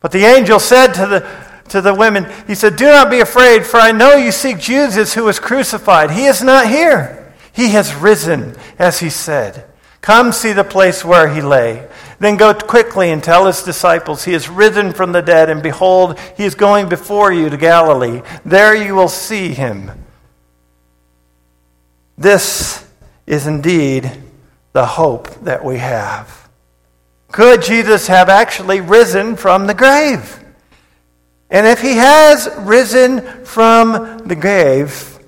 But 0.00 0.12
the 0.12 0.24
angel 0.24 0.58
said 0.58 0.92
to 0.94 1.06
the, 1.06 1.46
to 1.70 1.80
the 1.80 1.94
women, 1.94 2.26
He 2.46 2.54
said, 2.54 2.76
Do 2.76 2.86
not 2.86 3.10
be 3.10 3.20
afraid, 3.20 3.64
for 3.66 3.78
I 3.78 3.92
know 3.92 4.14
you 4.14 4.32
seek 4.32 4.58
Jesus 4.58 5.14
who 5.14 5.24
was 5.24 5.40
crucified. 5.40 6.10
He 6.10 6.26
is 6.26 6.42
not 6.42 6.68
here, 6.68 7.34
he 7.52 7.70
has 7.70 7.94
risen, 7.94 8.56
as 8.78 9.00
he 9.00 9.10
said. 9.10 9.64
Come 10.00 10.30
see 10.30 10.52
the 10.52 10.62
place 10.62 11.04
where 11.04 11.34
he 11.34 11.40
lay. 11.40 11.88
Then 12.20 12.36
go 12.36 12.54
quickly 12.54 13.10
and 13.10 13.22
tell 13.22 13.46
his 13.46 13.62
disciples, 13.62 14.24
He 14.24 14.34
is 14.34 14.48
risen 14.48 14.92
from 14.92 15.12
the 15.12 15.20
dead, 15.20 15.50
and 15.50 15.62
behold, 15.62 16.18
he 16.36 16.44
is 16.44 16.54
going 16.54 16.88
before 16.88 17.32
you 17.32 17.50
to 17.50 17.56
Galilee. 17.56 18.22
There 18.44 18.74
you 18.74 18.94
will 18.94 19.08
see 19.08 19.52
him. 19.52 19.90
This 22.16 22.86
is 23.26 23.46
indeed 23.46 24.10
the 24.72 24.86
hope 24.86 25.28
that 25.40 25.64
we 25.64 25.78
have. 25.78 26.45
Could 27.36 27.60
Jesus 27.60 28.06
have 28.06 28.30
actually 28.30 28.80
risen 28.80 29.36
from 29.36 29.66
the 29.66 29.74
grave? 29.74 30.42
And 31.50 31.66
if 31.66 31.82
he 31.82 31.96
has 31.96 32.48
risen 32.60 33.44
from 33.44 34.26
the 34.26 34.34
grave, 34.34 35.18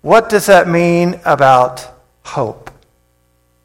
what 0.00 0.30
does 0.30 0.46
that 0.46 0.66
mean 0.66 1.20
about 1.26 1.86
hope? 2.24 2.70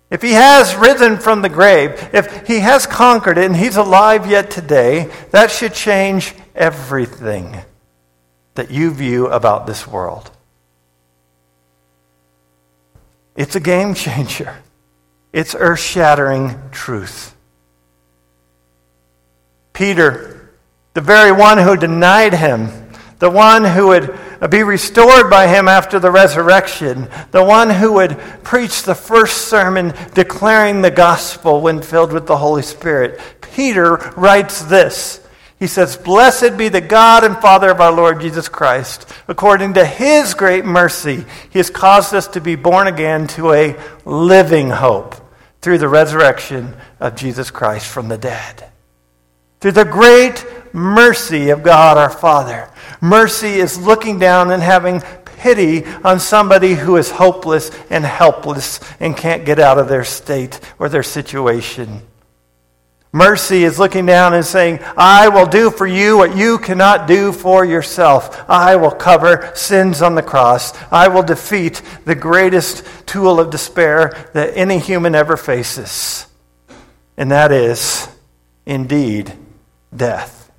If 0.09 0.21
he 0.21 0.33
has 0.33 0.75
risen 0.75 1.17
from 1.17 1.41
the 1.41 1.47
grave, 1.47 2.09
if 2.11 2.45
he 2.45 2.59
has 2.59 2.85
conquered 2.85 3.37
it 3.37 3.45
and 3.45 3.55
he's 3.55 3.77
alive 3.77 4.29
yet 4.29 4.51
today, 4.51 5.09
that 5.31 5.49
should 5.49 5.73
change 5.73 6.35
everything 6.55 7.55
that 8.55 8.69
you 8.69 8.91
view 8.91 9.27
about 9.27 9.65
this 9.65 9.87
world. 9.87 10.29
It's 13.37 13.55
a 13.55 13.61
game 13.61 13.93
changer. 13.93 14.57
It's 15.31 15.55
earth 15.57 15.79
shattering 15.79 16.59
truth. 16.71 17.33
Peter, 19.77 20.49
the 20.95 21.01
very 21.01 21.31
one 21.31 21.59
who 21.59 21.77
denied 21.77 22.33
him, 22.33 22.67
the 23.19 23.29
one 23.29 23.63
who 23.63 23.89
would 23.89 24.17
be 24.49 24.63
restored 24.63 25.29
by 25.29 25.47
him 25.47 25.67
after 25.67 25.99
the 25.99 26.09
resurrection, 26.09 27.07
the 27.29 27.43
one 27.43 27.69
who 27.69 27.93
would 27.93 28.17
preach 28.43 28.81
the 28.81 28.95
first 28.95 29.49
sermon 29.49 29.93
declaring 30.15 30.81
the 30.81 30.89
gospel 30.89 31.61
when 31.61 31.79
filled 31.79 32.11
with 32.11 32.25
the 32.25 32.37
Holy 32.37 32.63
Spirit. 32.63 33.21
Peter 33.39 33.97
writes 34.17 34.63
this. 34.63 35.23
He 35.59 35.67
says, 35.67 35.95
Blessed 35.95 36.57
be 36.57 36.69
the 36.69 36.81
God 36.81 37.23
and 37.23 37.37
Father 37.37 37.69
of 37.69 37.79
our 37.79 37.91
Lord 37.91 38.19
Jesus 38.19 38.49
Christ. 38.49 39.07
According 39.27 39.75
to 39.75 39.85
his 39.85 40.33
great 40.33 40.65
mercy, 40.65 41.23
he 41.51 41.59
has 41.59 41.69
caused 41.69 42.15
us 42.15 42.27
to 42.29 42.41
be 42.41 42.55
born 42.55 42.87
again 42.87 43.27
to 43.27 43.53
a 43.53 43.79
living 44.05 44.71
hope 44.71 45.13
through 45.61 45.77
the 45.77 45.87
resurrection 45.87 46.75
of 46.99 47.15
Jesus 47.15 47.51
Christ 47.51 47.85
from 47.85 48.07
the 48.07 48.17
dead. 48.17 48.71
Through 49.59 49.71
the 49.71 49.85
great 49.85 50.45
mercy 50.73 51.49
of 51.49 51.63
God 51.63 51.97
our 51.97 52.09
Father. 52.09 52.69
Mercy 53.01 53.59
is 53.59 53.79
looking 53.79 54.19
down 54.19 54.51
and 54.51 54.61
having 54.61 55.01
pity 55.37 55.85
on 56.03 56.19
somebody 56.19 56.73
who 56.73 56.97
is 56.97 57.11
hopeless 57.11 57.71
and 57.89 58.03
helpless 58.03 58.79
and 58.99 59.15
can't 59.15 59.45
get 59.45 59.59
out 59.59 59.77
of 59.77 59.87
their 59.87 60.03
state 60.03 60.59
or 60.79 60.89
their 60.89 61.03
situation. 61.03 62.01
Mercy 63.11 63.63
is 63.63 63.79
looking 63.79 64.05
down 64.05 64.33
and 64.33 64.45
saying, 64.45 64.79
I 64.97 65.29
will 65.29 65.45
do 65.45 65.71
for 65.71 65.87
you 65.87 66.17
what 66.17 66.35
you 66.35 66.57
cannot 66.57 67.07
do 67.07 67.31
for 67.31 67.63
yourself. 67.63 68.47
I 68.49 68.75
will 68.75 68.91
cover 68.91 69.51
sins 69.55 70.01
on 70.01 70.13
the 70.15 70.21
cross. 70.21 70.73
I 70.91 71.07
will 71.07 71.23
defeat 71.23 71.81
the 72.05 72.15
greatest 72.15 72.85
tool 73.05 73.39
of 73.39 73.49
despair 73.49 74.29
that 74.33 74.57
any 74.57 74.77
human 74.77 75.15
ever 75.15 75.37
faces. 75.37 76.27
And 77.15 77.31
that 77.31 77.51
is, 77.51 78.07
indeed, 78.65 79.33
death. 79.95 80.51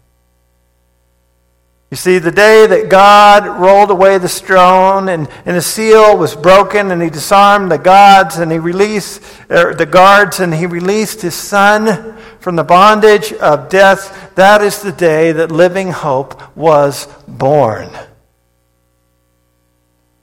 You 1.91 1.97
see, 1.97 2.19
the 2.19 2.31
day 2.31 2.67
that 2.67 2.91
God 2.91 3.61
rolled 3.61 3.91
away 3.91 4.19
the 4.19 4.29
stone 4.29 5.09
and, 5.09 5.27
and 5.47 5.57
the 5.57 5.63
seal 5.63 6.19
was 6.19 6.37
broken 6.37 6.91
and 6.91 7.03
he 7.03 7.09
disarmed 7.09 7.71
the 7.71 7.79
gods 7.79 8.37
and 8.37 8.53
he 8.53 8.59
released 8.59 9.23
er, 9.51 9.75
the 9.75 9.87
guards 9.87 10.39
and 10.39 10.53
he 10.53 10.67
released 10.67 11.23
his 11.23 11.35
son 11.35 12.19
from 12.41 12.57
the 12.57 12.65
bondage 12.65 13.33
of 13.33 13.71
death, 13.71 14.35
that 14.35 14.61
is 14.61 14.83
the 14.83 14.93
day 14.93 15.33
that 15.33 15.51
living 15.51 15.91
hope 15.91 16.55
was 16.57 17.07
born. 17.27 17.89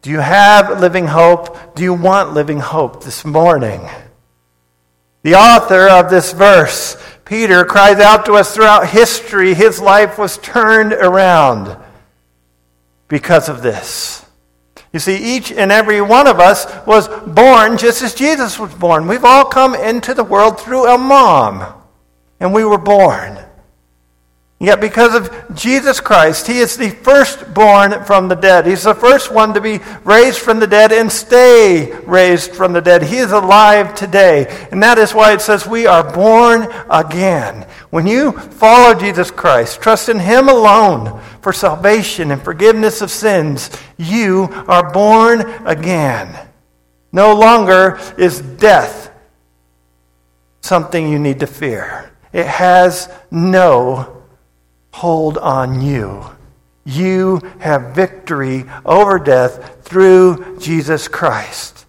Do 0.03 0.11
you 0.11 0.19
have 0.19 0.79
living 0.79 1.07
hope? 1.07 1.75
Do 1.75 1.81
you 1.81 1.95
want 1.95 2.33
living 2.33 2.59
hope 2.59 3.03
this 3.03 3.25
morning? 3.25 3.81
The 5.23 5.33
author 5.33 5.89
of 5.89 6.11
this 6.11 6.31
verse 6.31 6.95
Peter 7.25 7.65
cries 7.65 7.97
out 7.97 8.25
to 8.25 8.33
us 8.33 8.53
throughout 8.53 8.87
history, 8.87 9.55
his 9.55 9.81
life 9.81 10.17
was 10.17 10.37
turned 10.37 10.93
around 10.93 11.75
because 13.07 13.49
of 13.49 13.63
this. 13.63 14.25
You 14.93 14.99
see, 14.99 15.17
each 15.17 15.51
and 15.51 15.71
every 15.71 16.01
one 16.01 16.27
of 16.27 16.39
us 16.39 16.65
was 16.85 17.07
born 17.07 17.77
just 17.77 18.01
as 18.01 18.13
Jesus 18.13 18.57
was 18.57 18.73
born. 18.75 19.07
We've 19.07 19.25
all 19.25 19.45
come 19.45 19.75
into 19.75 20.13
the 20.13 20.23
world 20.23 20.59
through 20.59 20.85
a 20.85 20.97
mom, 20.97 21.65
and 22.39 22.53
we 22.53 22.63
were 22.63 22.77
born. 22.77 23.44
Yet, 24.57 24.79
because 24.79 25.13
of 25.13 25.53
Jesus 25.53 25.99
Christ, 25.99 26.47
He 26.47 26.59
is 26.59 26.77
the 26.77 26.89
firstborn 26.89 28.05
from 28.05 28.29
the 28.29 28.35
dead. 28.35 28.65
He's 28.65 28.83
the 28.83 28.95
first 28.95 29.29
one 29.29 29.53
to 29.53 29.59
be 29.59 29.79
raised 30.05 30.39
from 30.39 30.61
the 30.61 30.67
dead 30.67 30.93
and 30.93 31.11
stay 31.11 31.91
raised 32.05 32.55
from 32.55 32.71
the 32.71 32.81
dead. 32.81 33.03
He 33.03 33.17
is 33.17 33.33
alive 33.33 33.93
today. 33.95 34.67
And 34.71 34.81
that 34.81 34.97
is 34.97 35.13
why 35.13 35.33
it 35.33 35.41
says 35.41 35.67
we 35.67 35.87
are 35.87 36.09
born 36.09 36.67
again. 36.89 37.67
When 37.89 38.07
you 38.07 38.31
follow 38.31 38.97
Jesus 38.97 39.29
Christ, 39.29 39.81
trust 39.81 40.07
in 40.07 40.19
Him 40.19 40.47
alone 40.47 41.21
for 41.41 41.51
salvation 41.51 42.31
and 42.31 42.41
forgiveness 42.41 43.01
of 43.01 43.11
sins, 43.11 43.69
you 43.97 44.47
are 44.69 44.89
born 44.89 45.41
again. 45.65 46.47
No 47.11 47.35
longer 47.35 47.99
is 48.17 48.39
death 48.39 49.11
something 50.61 51.09
you 51.09 51.19
need 51.19 51.41
to 51.41 51.47
fear, 51.47 52.11
it 52.33 52.47
has 52.47 53.09
no 53.29 54.14
hold 54.95 55.37
on 55.37 55.81
you. 55.81 56.23
You 56.85 57.41
have 57.59 57.93
victory 57.93 58.63
over 58.85 59.19
death 59.19 59.83
through 59.83 60.57
Jesus 60.57 61.09
Christ. 61.09 61.85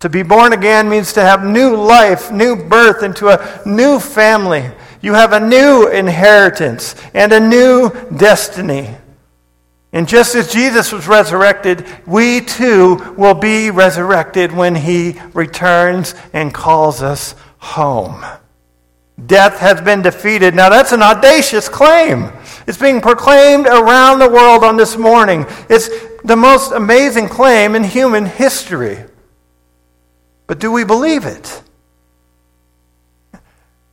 To 0.00 0.08
be 0.08 0.22
born 0.22 0.54
again 0.54 0.88
means 0.88 1.12
to 1.12 1.20
have 1.20 1.44
new 1.44 1.76
life, 1.76 2.32
new 2.32 2.56
birth 2.56 3.02
into 3.02 3.28
a 3.28 3.62
new 3.66 4.00
family. 4.00 4.70
You 5.02 5.12
have 5.12 5.32
a 5.32 5.40
new 5.40 5.88
inheritance 5.88 6.94
and 7.12 7.30
a 7.34 7.40
new 7.40 7.90
destiny. 8.16 8.88
And 9.92 10.08
just 10.08 10.34
as 10.34 10.50
Jesus 10.50 10.92
was 10.92 11.06
resurrected, 11.06 11.84
we 12.06 12.40
too 12.40 13.14
will 13.18 13.34
be 13.34 13.70
resurrected 13.70 14.50
when 14.50 14.74
he 14.74 15.20
returns 15.34 16.14
and 16.32 16.54
calls 16.54 17.02
us 17.02 17.34
home. 17.58 18.24
Death 19.24 19.58
has 19.60 19.80
been 19.80 20.02
defeated. 20.02 20.54
Now, 20.54 20.68
that's 20.68 20.92
an 20.92 21.02
audacious 21.02 21.68
claim. 21.68 22.30
It's 22.66 22.78
being 22.78 23.00
proclaimed 23.00 23.66
around 23.66 24.18
the 24.18 24.28
world 24.28 24.64
on 24.64 24.76
this 24.76 24.96
morning. 24.96 25.46
It's 25.68 25.88
the 26.24 26.36
most 26.36 26.72
amazing 26.72 27.28
claim 27.28 27.74
in 27.74 27.84
human 27.84 28.26
history. 28.26 29.04
But 30.46 30.58
do 30.58 30.72
we 30.72 30.84
believe 30.84 31.24
it? 31.24 31.62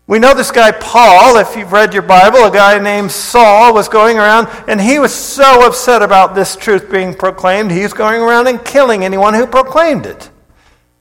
We 0.06 0.20
know 0.20 0.34
this 0.34 0.51
guy 0.51 0.72
Paul, 0.72 1.38
if 1.38 1.56
you've 1.56 1.72
read 1.72 1.94
your 1.94 2.03
Bible, 2.03 2.44
a 2.44 2.51
guy 2.51 2.77
named 2.77 3.12
Saul 3.12 3.74
was 3.74 3.88
going 3.88 4.18
around 4.18 4.48
and 4.68 4.82
he 4.82 5.00
was 5.00 5.13
so 5.13 5.65
upset 5.65 6.01
about 6.01 6.36
this 6.36 6.56
truth 6.56 6.92
being 6.92 7.13
proclaimed, 7.13 7.72
he's 7.72 7.94
going 7.94 8.22
around 8.22 8.48
and 8.48 8.63
killing 8.65 9.06
anyone 9.06 9.34
who 9.34 9.48
proclaimed 9.48 10.06
it 10.06 10.30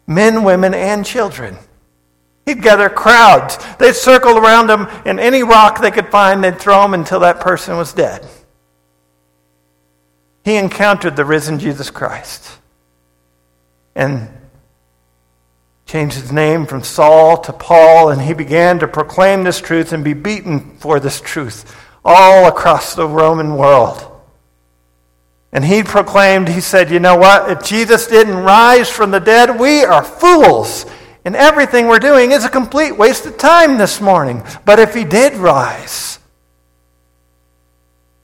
men, 0.06 0.44
women, 0.44 0.74
and 0.74 1.04
children. 1.04 1.56
He'd 2.46 2.62
gather 2.62 2.88
crowds. 2.88 3.58
They'd 3.76 3.94
circle 3.94 4.36
around 4.36 4.68
him, 4.68 4.88
and 5.04 5.20
any 5.20 5.42
rock 5.42 5.80
they 5.80 5.90
could 5.90 6.08
find, 6.08 6.42
they'd 6.42 6.58
throw 6.58 6.84
him 6.84 6.94
until 6.94 7.20
that 7.20 7.40
person 7.40 7.76
was 7.76 7.92
dead. 7.92 8.26
He 10.44 10.56
encountered 10.56 11.14
the 11.14 11.24
risen 11.24 11.58
Jesus 11.58 11.90
Christ 11.90 12.58
and 13.94 14.28
changed 15.86 16.16
his 16.16 16.32
name 16.32 16.66
from 16.66 16.82
Saul 16.82 17.36
to 17.38 17.52
Paul, 17.52 18.08
and 18.08 18.20
he 18.20 18.34
began 18.34 18.78
to 18.80 18.88
proclaim 18.88 19.44
this 19.44 19.60
truth 19.60 19.92
and 19.92 20.02
be 20.02 20.14
beaten 20.14 20.76
for 20.78 20.98
this 20.98 21.20
truth 21.20 21.76
all 22.04 22.48
across 22.48 22.94
the 22.94 23.06
Roman 23.06 23.56
world. 23.56 24.08
And 25.52 25.64
he 25.64 25.82
proclaimed, 25.82 26.48
he 26.48 26.60
said, 26.60 26.90
You 26.90 26.98
know 26.98 27.16
what? 27.16 27.50
If 27.50 27.64
Jesus 27.64 28.06
didn't 28.06 28.38
rise 28.38 28.90
from 28.90 29.10
the 29.10 29.20
dead, 29.20 29.60
we 29.60 29.84
are 29.84 30.02
fools. 30.02 30.86
And 31.24 31.36
everything 31.36 31.86
we're 31.86 32.00
doing 32.00 32.32
is 32.32 32.44
a 32.44 32.48
complete 32.48 32.96
waste 32.96 33.26
of 33.26 33.38
time 33.38 33.78
this 33.78 34.00
morning. 34.00 34.42
But 34.64 34.78
if 34.80 34.94
he 34.94 35.04
did 35.04 35.34
rise, 35.34 36.18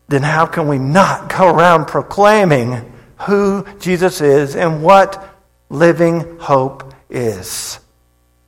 then 0.09 0.23
how 0.23 0.47
can 0.47 0.67
we 0.69 0.79
not 0.79 1.29
go 1.29 1.49
around 1.49 1.87
proclaiming 1.87 2.93
who 3.21 3.65
Jesus 3.79 4.21
is 4.21 4.57
and 4.57 4.83
what 4.83 5.37
living 5.69 6.39
hope 6.39 6.93
is? 7.09 7.79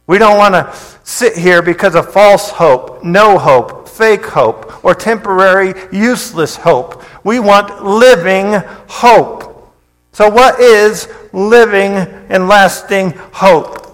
We 0.06 0.18
don't 0.18 0.38
want 0.38 0.54
to 0.54 0.74
sit 1.04 1.36
here 1.36 1.62
because 1.62 1.94
of 1.94 2.12
false 2.12 2.50
hope, 2.50 3.04
no 3.04 3.38
hope, 3.38 3.88
fake 3.88 4.24
hope, 4.26 4.84
or 4.84 4.92
temporary, 4.92 5.74
useless 5.92 6.56
hope. 6.56 7.04
We 7.22 7.38
want 7.38 7.84
living 7.84 8.54
hope. 8.88 9.72
So, 10.12 10.28
what 10.28 10.58
is 10.58 11.08
living 11.32 11.92
and 12.28 12.48
lasting 12.48 13.10
hope? 13.32 13.89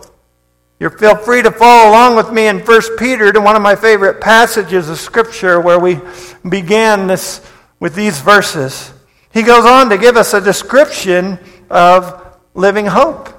You 0.78 0.90
feel 0.90 1.16
free 1.16 1.40
to 1.40 1.50
follow 1.50 1.90
along 1.90 2.16
with 2.16 2.30
me 2.30 2.48
in 2.48 2.60
1 2.60 2.96
Peter 2.98 3.32
to 3.32 3.40
one 3.40 3.56
of 3.56 3.62
my 3.62 3.74
favorite 3.74 4.20
passages 4.20 4.90
of 4.90 4.98
Scripture 4.98 5.58
where 5.58 5.78
we 5.78 6.00
began 6.46 7.06
this 7.06 7.40
with 7.80 7.94
these 7.94 8.20
verses. 8.20 8.92
He 9.32 9.42
goes 9.42 9.64
on 9.64 9.88
to 9.88 9.96
give 9.96 10.16
us 10.16 10.34
a 10.34 10.40
description 10.40 11.38
of 11.70 12.36
living 12.52 12.84
hope. 12.84 13.30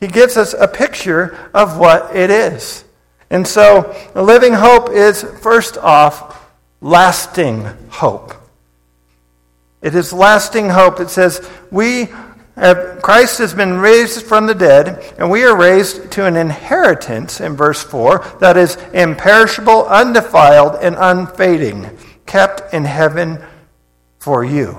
He 0.00 0.06
gives 0.06 0.38
us 0.38 0.54
a 0.54 0.66
picture 0.66 1.36
of 1.52 1.78
what 1.78 2.16
it 2.16 2.30
is. 2.30 2.84
And 3.28 3.46
so, 3.46 3.94
living 4.14 4.54
hope 4.54 4.90
is, 4.90 5.22
first 5.22 5.76
off, 5.76 6.50
lasting 6.80 7.64
hope. 7.90 8.32
It 9.82 9.94
is 9.94 10.12
lasting 10.12 10.70
hope. 10.70 11.00
It 11.00 11.10
says, 11.10 11.46
We 11.70 12.08
Uh, 12.56 12.96
Christ 13.02 13.38
has 13.38 13.52
been 13.52 13.74
raised 13.78 14.22
from 14.22 14.46
the 14.46 14.54
dead, 14.54 15.14
and 15.18 15.30
we 15.30 15.44
are 15.44 15.54
raised 15.54 16.10
to 16.12 16.24
an 16.24 16.36
inheritance, 16.36 17.40
in 17.40 17.54
verse 17.54 17.82
4, 17.82 18.38
that 18.40 18.56
is 18.56 18.76
imperishable, 18.94 19.86
undefiled, 19.86 20.76
and 20.80 20.96
unfading, 20.98 21.90
kept 22.24 22.72
in 22.72 22.86
heaven 22.86 23.38
for 24.18 24.42
you. 24.42 24.78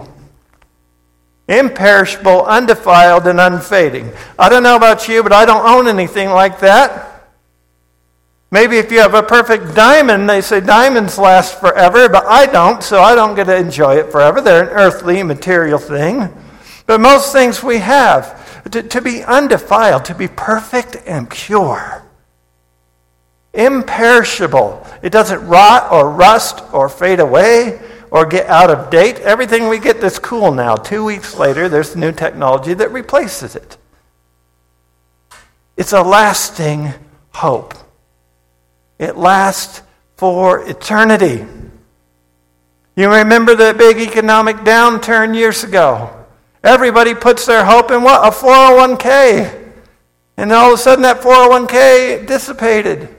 Imperishable, 1.47 2.45
undefiled, 2.45 3.27
and 3.27 3.39
unfading. 3.39 4.11
I 4.39 4.49
don't 4.49 4.63
know 4.63 4.75
about 4.75 5.07
you, 5.07 5.21
but 5.21 5.31
I 5.31 5.45
don't 5.45 5.65
own 5.65 5.87
anything 5.87 6.29
like 6.29 6.59
that. 6.61 7.29
Maybe 8.49 8.77
if 8.77 8.91
you 8.91 8.99
have 8.99 9.13
a 9.13 9.21
perfect 9.21 9.75
diamond, 9.75 10.27
they 10.27 10.41
say 10.41 10.61
diamonds 10.61 11.19
last 11.19 11.59
forever, 11.59 12.09
but 12.09 12.25
I 12.25 12.47
don't, 12.47 12.81
so 12.81 13.01
I 13.01 13.13
don't 13.13 13.35
get 13.35 13.43
to 13.45 13.55
enjoy 13.55 13.97
it 13.97 14.11
forever. 14.11 14.41
They're 14.41 14.63
an 14.63 14.69
earthly, 14.69 15.21
material 15.21 15.77
thing. 15.77 16.33
But 16.87 17.01
most 17.01 17.33
things 17.33 17.61
we 17.61 17.77
have, 17.79 18.63
to, 18.71 18.81
to 18.81 19.01
be 19.01 19.21
undefiled, 19.21 20.05
to 20.05 20.15
be 20.15 20.27
perfect 20.27 20.95
and 21.05 21.29
pure, 21.29 22.03
imperishable. 23.53 24.87
It 25.01 25.11
doesn't 25.11 25.45
rot 25.47 25.91
or 25.91 26.09
rust 26.09 26.63
or 26.73 26.89
fade 26.89 27.19
away 27.19 27.79
or 28.09 28.25
get 28.25 28.47
out 28.47 28.71
of 28.71 28.89
date. 28.89 29.19
Everything 29.19 29.67
we 29.67 29.79
get 29.79 29.99
that's 29.99 30.17
cool 30.17 30.53
now, 30.53 30.75
two 30.75 31.03
weeks 31.03 31.35
later, 31.35 31.67
there's 31.67 31.95
new 31.95 32.13
technology 32.13 32.73
that 32.73 32.91
replaces 32.91 33.55
it. 33.55 33.77
It's 35.75 35.93
a 35.93 36.01
lasting 36.01 36.93
hope. 37.33 37.73
It 38.97 39.17
lasts 39.17 39.81
for 40.15 40.67
eternity. 40.67 41.45
You 42.95 43.11
remember 43.11 43.55
the 43.55 43.75
big 43.77 43.97
economic 43.97 44.55
downturn 44.57 45.35
years 45.35 45.63
ago? 45.65 46.16
Everybody 46.63 47.13
puts 47.13 47.45
their 47.45 47.65
hope 47.65 47.91
in 47.91 48.03
what? 48.03 48.25
A 48.25 48.35
401k. 48.35 49.73
And 50.37 50.51
all 50.51 50.73
of 50.73 50.79
a 50.79 50.81
sudden 50.81 51.03
that 51.03 51.21
401k 51.21 52.27
dissipated. 52.27 53.15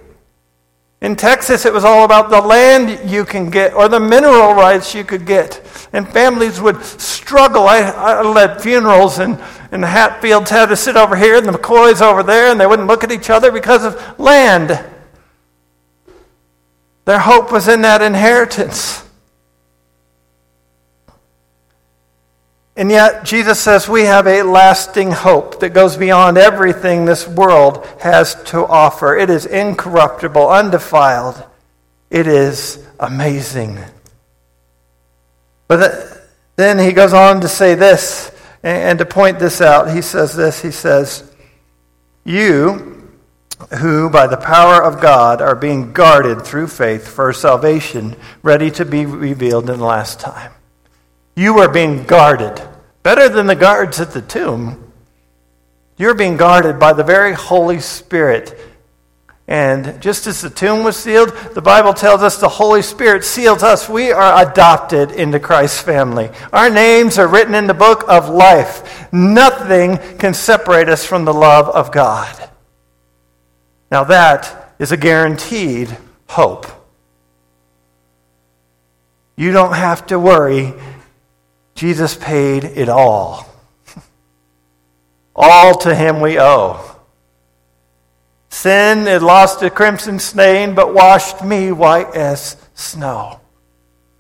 In 1.01 1.15
Texas, 1.15 1.65
it 1.65 1.73
was 1.73 1.85
all 1.85 2.05
about 2.05 2.29
the 2.29 2.41
land 2.41 3.09
you 3.09 3.25
can 3.25 3.51
get 3.51 3.73
or 3.73 3.89
the 3.89 4.01
mineral 4.01 4.53
rights 4.55 4.95
you 4.95 5.05
could 5.05 5.27
get. 5.27 5.63
And 5.93 6.09
families 6.09 6.61
would 6.61 6.83
struggle. 6.83 7.69
I, 7.69 7.79
I 7.79 8.23
led 8.23 8.61
funerals, 8.61 9.21
and, 9.21 9.41
and 9.71 9.83
the 9.83 9.87
Hatfields 9.87 10.51
had 10.51 10.67
to 10.67 10.77
sit 10.77 10.97
over 10.97 11.15
here, 11.15 11.37
and 11.37 11.47
the 11.47 11.53
McCoys 11.53 12.01
over 12.01 12.25
there, 12.25 12.51
and 12.51 12.61
they 12.61 12.67
wouldn't 12.67 12.89
look 12.89 13.05
at 13.05 13.13
each 13.13 13.31
other 13.31 13.53
because 13.53 13.85
of 13.85 14.19
land. 14.19 14.85
Their 17.05 17.21
hope 17.21 17.53
was 17.53 17.69
in 17.69 17.83
that 17.83 18.03
inheritance. 18.03 19.08
And 22.79 22.93
yet, 22.93 23.25
Jesus 23.25 23.59
says 23.59 23.89
we 23.89 24.03
have 24.03 24.29
a 24.29 24.45
lasting 24.45 25.11
hope 25.11 25.59
that 25.59 25.71
goes 25.71 25.97
beyond 25.97 26.39
everything 26.39 27.05
this 27.05 27.27
world 27.27 27.85
has 27.99 28.41
to 28.45 28.65
offer. 28.65 29.17
It 29.17 29.31
is 29.31 29.47
incorruptible, 29.47 30.49
undefiled. 30.49 31.43
It 32.09 32.29
is 32.29 32.87
amazing. 33.01 33.81
But 35.67 36.23
then 36.55 36.79
he 36.79 36.93
goes 36.93 37.13
on 37.13 37.41
to 37.41 37.49
say 37.49 37.75
this, 37.75 38.31
and 38.63 39.01
to 39.01 39.05
point 39.05 39.41
this 39.41 39.61
out. 39.61 39.93
He 39.93 40.01
says 40.01 40.37
this 40.37 40.63
He 40.63 40.71
says, 40.71 41.29
You 42.25 43.11
who, 43.81 44.09
by 44.09 44.29
the 44.29 44.37
power 44.37 44.81
of 44.81 45.01
God, 45.01 45.43
are 45.43 45.57
being 45.57 45.93
guarded 45.93 46.43
through 46.43 46.69
faith 46.69 47.09
for 47.09 47.33
salvation, 47.33 48.15
ready 48.45 48.71
to 48.71 48.85
be 48.85 49.05
revealed 49.05 49.69
in 49.69 49.81
the 49.81 49.85
last 49.85 50.21
time. 50.21 50.53
You 51.35 51.59
are 51.59 51.69
being 51.69 52.05
guarded. 52.05 52.68
Better 53.09 53.31
than 53.31 53.47
the 53.47 53.57
guards 53.57 54.01
at 54.01 54.11
the 54.11 54.21
tomb. 54.21 54.93
You're 55.97 56.15
being 56.15 56.37
guarded 56.37 56.79
by 56.79 56.93
the 56.93 57.03
very 57.03 57.33
Holy 57.33 57.81
Spirit. 57.81 58.55
And 59.47 60.03
just 60.03 60.27
as 60.27 60.43
the 60.43 60.51
tomb 60.51 60.85
was 60.85 60.95
sealed, 60.99 61.31
the 61.55 61.63
Bible 61.63 61.95
tells 61.95 62.23
us 62.23 62.37
the 62.37 62.51
Holy 62.51 62.83
Spirit 62.83 63.25
seals 63.25 63.63
us. 63.63 63.89
We 63.89 64.13
are 64.13 64.47
adopted 64.47 65.11
into 65.11 65.41
Christ's 65.41 65.81
family. 65.81 66.29
Our 66.53 66.69
names 66.69 67.19
are 67.19 67.27
written 67.27 67.55
in 67.55 67.67
the 67.67 67.73
book 67.73 68.05
of 68.09 68.29
life. 68.29 69.11
Nothing 69.11 69.97
can 70.19 70.35
separate 70.35 70.91
us 70.91 71.07
from 71.07 71.25
the 71.25 71.33
love 71.33 71.67
of 71.71 71.91
God. 71.91 72.51
Now, 73.91 74.05
that 74.05 74.75
is 74.79 74.93
a 74.93 74.99
guaranteed 74.99 75.97
hope. 76.27 76.67
You 79.35 79.53
don't 79.53 79.73
have 79.73 80.09
to 80.09 80.19
worry 80.19 80.75
Jesus 81.79 82.17
paid 82.17 82.65
it 82.65 82.89
all. 82.89 83.47
all 85.37 85.79
to 85.79 85.95
him 85.95 86.21
we 86.21 86.37
owe. 86.37 86.97
Sin 88.49 89.07
had 89.07 89.23
lost 89.23 89.63
a 89.63 89.71
crimson 89.71 90.19
stain, 90.19 90.75
but 90.75 90.93
washed 90.93 91.45
me 91.45 91.71
white 91.71 92.17
as 92.17 92.57
snow. 92.75 93.39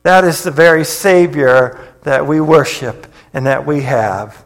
That 0.04 0.22
is 0.22 0.44
the 0.44 0.52
very 0.52 0.84
Savior 0.84 1.96
that 2.04 2.28
we 2.28 2.40
worship 2.40 3.08
and 3.34 3.46
that 3.46 3.66
we 3.66 3.80
have. 3.80 4.44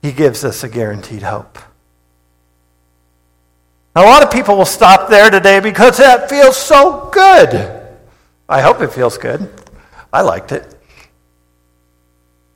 He 0.00 0.10
gives 0.10 0.44
us 0.44 0.64
a 0.64 0.68
guaranteed 0.70 1.22
hope. 1.22 1.58
A 3.94 4.00
lot 4.00 4.22
of 4.22 4.30
people 4.30 4.56
will 4.56 4.64
stop 4.64 5.10
there 5.10 5.28
today 5.28 5.60
because 5.60 5.98
that 5.98 6.30
feels 6.30 6.56
so 6.56 7.10
good. 7.12 7.86
I 8.48 8.62
hope 8.62 8.80
it 8.80 8.94
feels 8.94 9.18
good. 9.18 9.52
I 10.10 10.22
liked 10.22 10.52
it. 10.52 10.77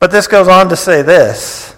But 0.03 0.11
this 0.11 0.27
goes 0.27 0.49
on 0.49 0.69
to 0.71 0.75
say 0.75 1.03
this. 1.03 1.77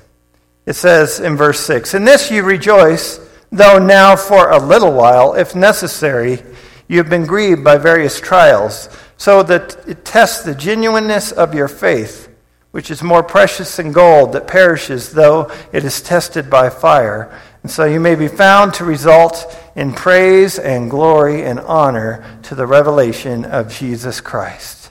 It 0.65 0.77
says 0.77 1.21
in 1.21 1.37
verse 1.37 1.61
6 1.61 1.93
In 1.93 2.07
this 2.07 2.31
you 2.31 2.43
rejoice, 2.43 3.21
though 3.53 3.79
now 3.79 4.17
for 4.17 4.51
a 4.51 4.59
little 4.59 4.95
while, 4.95 5.35
if 5.35 5.55
necessary, 5.55 6.43
you 6.89 6.97
have 6.97 7.11
been 7.11 7.27
grieved 7.27 7.63
by 7.63 7.77
various 7.77 8.19
trials, 8.19 8.89
so 9.19 9.43
that 9.43 9.77
it 9.87 10.07
tests 10.07 10.43
the 10.43 10.55
genuineness 10.55 11.33
of 11.33 11.53
your 11.53 11.69
faith, 11.69 12.35
which 12.71 12.91
is 12.91 13.03
more 13.03 13.23
precious 13.23 13.77
than 13.77 13.93
gold 13.93 14.33
that 14.33 14.47
perishes, 14.47 15.13
though 15.13 15.53
it 15.71 15.85
is 15.85 16.01
tested 16.01 16.49
by 16.49 16.71
fire. 16.71 17.39
And 17.63 17.71
so 17.71 17.85
you 17.85 18.01
may 18.01 18.15
be 18.15 18.29
found 18.29 18.73
to 18.73 18.87
result 18.87 19.55
in 19.77 19.93
praise 19.93 20.59
and 20.59 20.91
glory 20.91 21.45
and 21.45 21.61
honor 21.61 22.41
to 22.45 22.55
the 22.55 22.67
revelation 22.67 23.45
of 23.45 23.71
Jesus 23.71 24.23
Christ. 24.23 24.84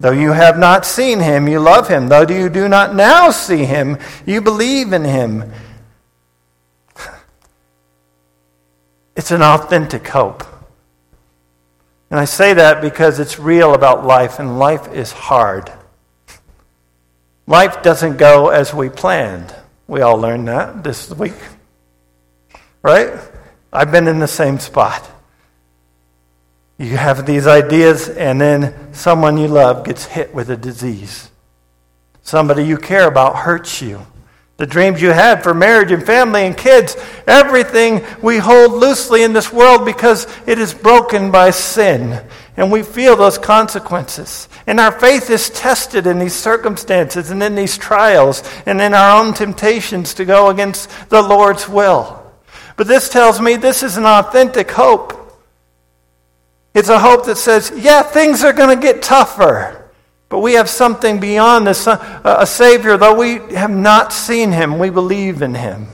Though 0.00 0.12
you 0.12 0.32
have 0.32 0.58
not 0.58 0.86
seen 0.86 1.18
him, 1.18 1.48
you 1.48 1.58
love 1.58 1.88
him. 1.88 2.08
Though 2.08 2.22
you 2.22 2.48
do 2.48 2.68
not 2.68 2.94
now 2.94 3.30
see 3.30 3.64
him, 3.64 3.98
you 4.26 4.40
believe 4.40 4.92
in 4.92 5.04
him. 5.04 5.52
It's 9.16 9.32
an 9.32 9.42
authentic 9.42 10.06
hope. 10.06 10.44
And 12.10 12.20
I 12.20 12.24
say 12.24 12.54
that 12.54 12.80
because 12.80 13.18
it's 13.18 13.38
real 13.38 13.74
about 13.74 14.06
life, 14.06 14.38
and 14.38 14.60
life 14.60 14.92
is 14.92 15.10
hard. 15.10 15.72
Life 17.48 17.82
doesn't 17.82 18.16
go 18.16 18.48
as 18.48 18.72
we 18.72 18.88
planned. 18.88 19.54
We 19.88 20.02
all 20.02 20.16
learned 20.18 20.48
that 20.48 20.84
this 20.84 21.10
week. 21.10 21.34
Right? 22.82 23.12
I've 23.72 23.90
been 23.90 24.06
in 24.06 24.20
the 24.20 24.28
same 24.28 24.58
spot. 24.58 25.10
You 26.78 26.96
have 26.96 27.26
these 27.26 27.48
ideas, 27.48 28.08
and 28.08 28.40
then 28.40 28.94
someone 28.94 29.36
you 29.36 29.48
love 29.48 29.84
gets 29.84 30.04
hit 30.04 30.32
with 30.32 30.48
a 30.48 30.56
disease. 30.56 31.28
Somebody 32.22 32.64
you 32.64 32.76
care 32.76 33.08
about 33.08 33.36
hurts 33.36 33.82
you. 33.82 34.06
The 34.58 34.66
dreams 34.66 35.02
you 35.02 35.10
had 35.10 35.42
for 35.42 35.54
marriage 35.54 35.92
and 35.92 36.04
family 36.04 36.42
and 36.42 36.56
kids, 36.56 36.96
everything 37.26 38.04
we 38.22 38.38
hold 38.38 38.72
loosely 38.72 39.22
in 39.22 39.32
this 39.32 39.52
world 39.52 39.84
because 39.84 40.26
it 40.46 40.58
is 40.58 40.74
broken 40.74 41.30
by 41.30 41.50
sin. 41.50 42.24
And 42.56 42.70
we 42.70 42.82
feel 42.82 43.14
those 43.16 43.38
consequences. 43.38 44.48
And 44.66 44.80
our 44.80 44.90
faith 44.92 45.30
is 45.30 45.50
tested 45.50 46.08
in 46.08 46.18
these 46.18 46.34
circumstances 46.34 47.30
and 47.30 47.40
in 47.40 47.54
these 47.54 47.78
trials 47.78 48.42
and 48.66 48.80
in 48.80 48.94
our 48.94 49.24
own 49.24 49.32
temptations 49.32 50.14
to 50.14 50.24
go 50.24 50.50
against 50.50 50.90
the 51.08 51.22
Lord's 51.22 51.68
will. 51.68 52.20
But 52.76 52.88
this 52.88 53.08
tells 53.08 53.40
me 53.40 53.56
this 53.56 53.84
is 53.84 53.96
an 53.96 54.06
authentic 54.06 54.72
hope. 54.72 55.27
It's 56.78 56.88
a 56.88 56.98
hope 57.00 57.26
that 57.26 57.38
says, 57.38 57.72
yeah, 57.74 58.02
things 58.02 58.44
are 58.44 58.52
going 58.52 58.68
to 58.68 58.80
get 58.80 59.02
tougher. 59.02 59.90
But 60.28 60.38
we 60.38 60.52
have 60.52 60.68
something 60.68 61.18
beyond 61.18 61.66
this 61.66 61.88
uh, 61.88 62.20
a 62.24 62.46
Savior, 62.46 62.96
though 62.96 63.18
we 63.18 63.38
have 63.56 63.72
not 63.72 64.12
seen 64.12 64.52
him, 64.52 64.78
we 64.78 64.88
believe 64.88 65.42
in 65.42 65.54
him. 65.54 65.88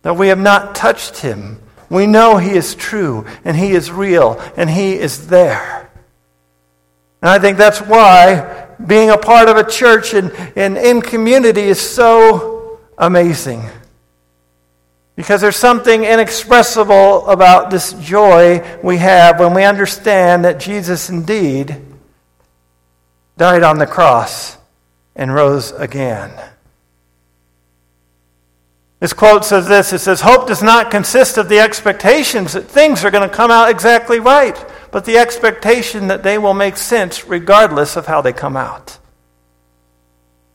Though 0.00 0.14
we 0.14 0.28
have 0.28 0.38
not 0.38 0.74
touched 0.74 1.18
him, 1.18 1.60
we 1.90 2.06
know 2.06 2.38
he 2.38 2.52
is 2.52 2.74
true 2.74 3.26
and 3.44 3.54
he 3.54 3.72
is 3.72 3.90
real 3.90 4.40
and 4.56 4.70
he 4.70 4.94
is 4.94 5.26
there. 5.26 5.90
And 7.20 7.28
I 7.28 7.38
think 7.38 7.58
that's 7.58 7.82
why 7.82 8.68
being 8.86 9.10
a 9.10 9.18
part 9.18 9.50
of 9.50 9.58
a 9.58 9.68
church 9.68 10.14
and, 10.14 10.32
and 10.56 10.78
in 10.78 11.02
community 11.02 11.64
is 11.64 11.78
so 11.78 12.80
amazing. 12.96 13.68
Because 15.16 15.40
there's 15.40 15.56
something 15.56 16.04
inexpressible 16.04 17.26
about 17.26 17.70
this 17.70 17.94
joy 17.94 18.78
we 18.82 18.98
have 18.98 19.40
when 19.40 19.54
we 19.54 19.64
understand 19.64 20.44
that 20.44 20.60
Jesus 20.60 21.10
indeed 21.10 21.76
died 23.36 23.62
on 23.62 23.78
the 23.78 23.86
cross, 23.86 24.56
and 25.14 25.34
rose 25.34 25.72
again. 25.72 26.30
This 29.00 29.12
quote 29.12 29.44
says 29.44 29.68
this 29.68 29.92
it 29.92 29.98
says, 29.98 30.20
Hope 30.20 30.46
does 30.46 30.62
not 30.62 30.90
consist 30.90 31.38
of 31.38 31.48
the 31.48 31.58
expectations 31.58 32.52
that 32.52 32.64
things 32.64 33.04
are 33.04 33.10
going 33.10 33.28
to 33.28 33.34
come 33.34 33.50
out 33.50 33.70
exactly 33.70 34.20
right, 34.20 34.62
but 34.90 35.04
the 35.04 35.18
expectation 35.18 36.08
that 36.08 36.22
they 36.22 36.38
will 36.38 36.54
make 36.54 36.76
sense 36.76 37.26
regardless 37.26 37.96
of 37.96 38.06
how 38.06 38.22
they 38.22 38.32
come 38.32 38.56
out. 38.56 38.98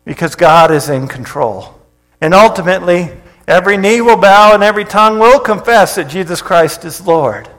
Because 0.06 0.36
God 0.36 0.72
is 0.72 0.90
in 0.90 1.08
control. 1.08 1.80
And 2.20 2.34
ultimately, 2.34 3.12
every 3.52 3.78
knee 3.78 4.02
will 4.02 4.18
bow 4.18 4.54
and 4.54 4.64
every 4.64 4.86
tongue 4.86 5.20
will 5.20 5.40
confess 5.40 5.96
that 5.96 6.08
Jesus 6.08 6.42
Christ 6.42 6.86
is 6.86 7.06
Lord. 7.06 7.50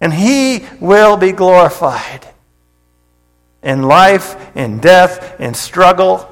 And 0.00 0.12
He 0.12 0.66
will 0.80 1.16
be 1.16 1.32
glorified 1.32 2.26
in 3.62 3.82
life, 3.82 4.56
in 4.56 4.78
death, 4.78 5.38
in 5.40 5.54
struggle, 5.54 6.28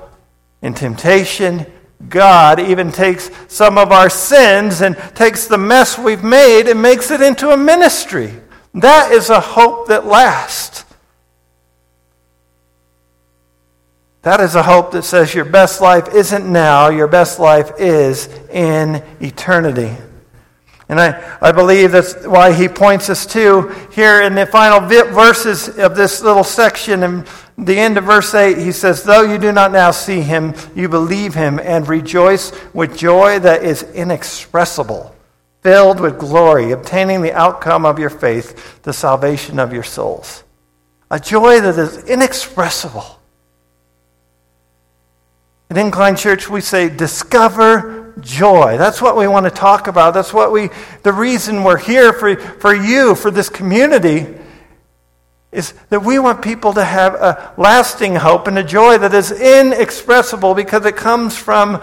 in 0.62 0.74
temptation. 0.74 1.66
God 2.08 2.60
even 2.60 2.90
takes 2.92 3.30
some 3.48 3.78
of 3.78 3.92
our 3.92 4.08
sins 4.08 4.80
and 4.80 4.96
takes 5.14 5.46
the 5.46 5.58
mess 5.58 5.98
we've 5.98 6.24
made 6.24 6.68
and 6.68 6.80
makes 6.80 7.10
it 7.10 7.20
into 7.20 7.50
a 7.50 7.56
ministry. 7.56 8.32
That 8.74 9.12
is 9.12 9.30
a 9.30 9.40
hope 9.40 9.88
that 9.88 10.06
lasts. 10.06 10.84
That 14.28 14.40
is 14.40 14.56
a 14.56 14.62
hope 14.62 14.90
that 14.90 15.04
says 15.04 15.34
your 15.34 15.46
best 15.46 15.80
life 15.80 16.14
isn't 16.14 16.44
now, 16.44 16.90
your 16.90 17.06
best 17.06 17.38
life 17.38 17.72
is 17.78 18.26
in 18.50 19.02
eternity. 19.20 19.96
And 20.86 21.00
I, 21.00 21.38
I 21.40 21.50
believe 21.52 21.92
that's 21.92 22.26
why 22.26 22.52
he 22.52 22.68
points 22.68 23.08
us 23.08 23.24
to 23.32 23.74
here 23.90 24.20
in 24.20 24.34
the 24.34 24.44
final 24.44 24.80
verses 24.80 25.78
of 25.78 25.96
this 25.96 26.20
little 26.20 26.44
section. 26.44 27.02
In 27.02 27.24
the 27.56 27.78
end 27.78 27.96
of 27.96 28.04
verse 28.04 28.34
8, 28.34 28.58
he 28.58 28.70
says, 28.70 29.02
Though 29.02 29.22
you 29.22 29.38
do 29.38 29.50
not 29.50 29.72
now 29.72 29.92
see 29.92 30.20
him, 30.20 30.52
you 30.74 30.90
believe 30.90 31.32
him 31.32 31.58
and 31.58 31.88
rejoice 31.88 32.52
with 32.74 32.98
joy 32.98 33.38
that 33.38 33.64
is 33.64 33.82
inexpressible, 33.94 35.16
filled 35.62 36.00
with 36.00 36.18
glory, 36.18 36.72
obtaining 36.72 37.22
the 37.22 37.32
outcome 37.32 37.86
of 37.86 37.98
your 37.98 38.10
faith, 38.10 38.82
the 38.82 38.92
salvation 38.92 39.58
of 39.58 39.72
your 39.72 39.84
souls. 39.84 40.44
A 41.10 41.18
joy 41.18 41.62
that 41.62 41.78
is 41.78 42.04
inexpressible. 42.04 43.17
In 45.70 45.76
Incline 45.76 46.16
Church, 46.16 46.48
we 46.48 46.62
say, 46.62 46.88
discover 46.88 48.14
joy. 48.20 48.78
That's 48.78 49.02
what 49.02 49.16
we 49.16 49.26
want 49.26 49.44
to 49.44 49.50
talk 49.50 49.86
about. 49.86 50.14
That's 50.14 50.32
what 50.32 50.50
we, 50.50 50.70
the 51.02 51.12
reason 51.12 51.62
we're 51.62 51.76
here 51.76 52.12
for, 52.12 52.36
for 52.36 52.74
you, 52.74 53.14
for 53.14 53.30
this 53.30 53.50
community, 53.50 54.26
is 55.52 55.72
that 55.90 56.00
we 56.00 56.18
want 56.18 56.42
people 56.42 56.72
to 56.72 56.84
have 56.84 57.14
a 57.14 57.54
lasting 57.58 58.14
hope 58.14 58.46
and 58.46 58.58
a 58.58 58.64
joy 58.64 58.96
that 58.98 59.12
is 59.12 59.30
inexpressible 59.30 60.54
because 60.54 60.86
it 60.86 60.96
comes 60.96 61.36
from 61.36 61.82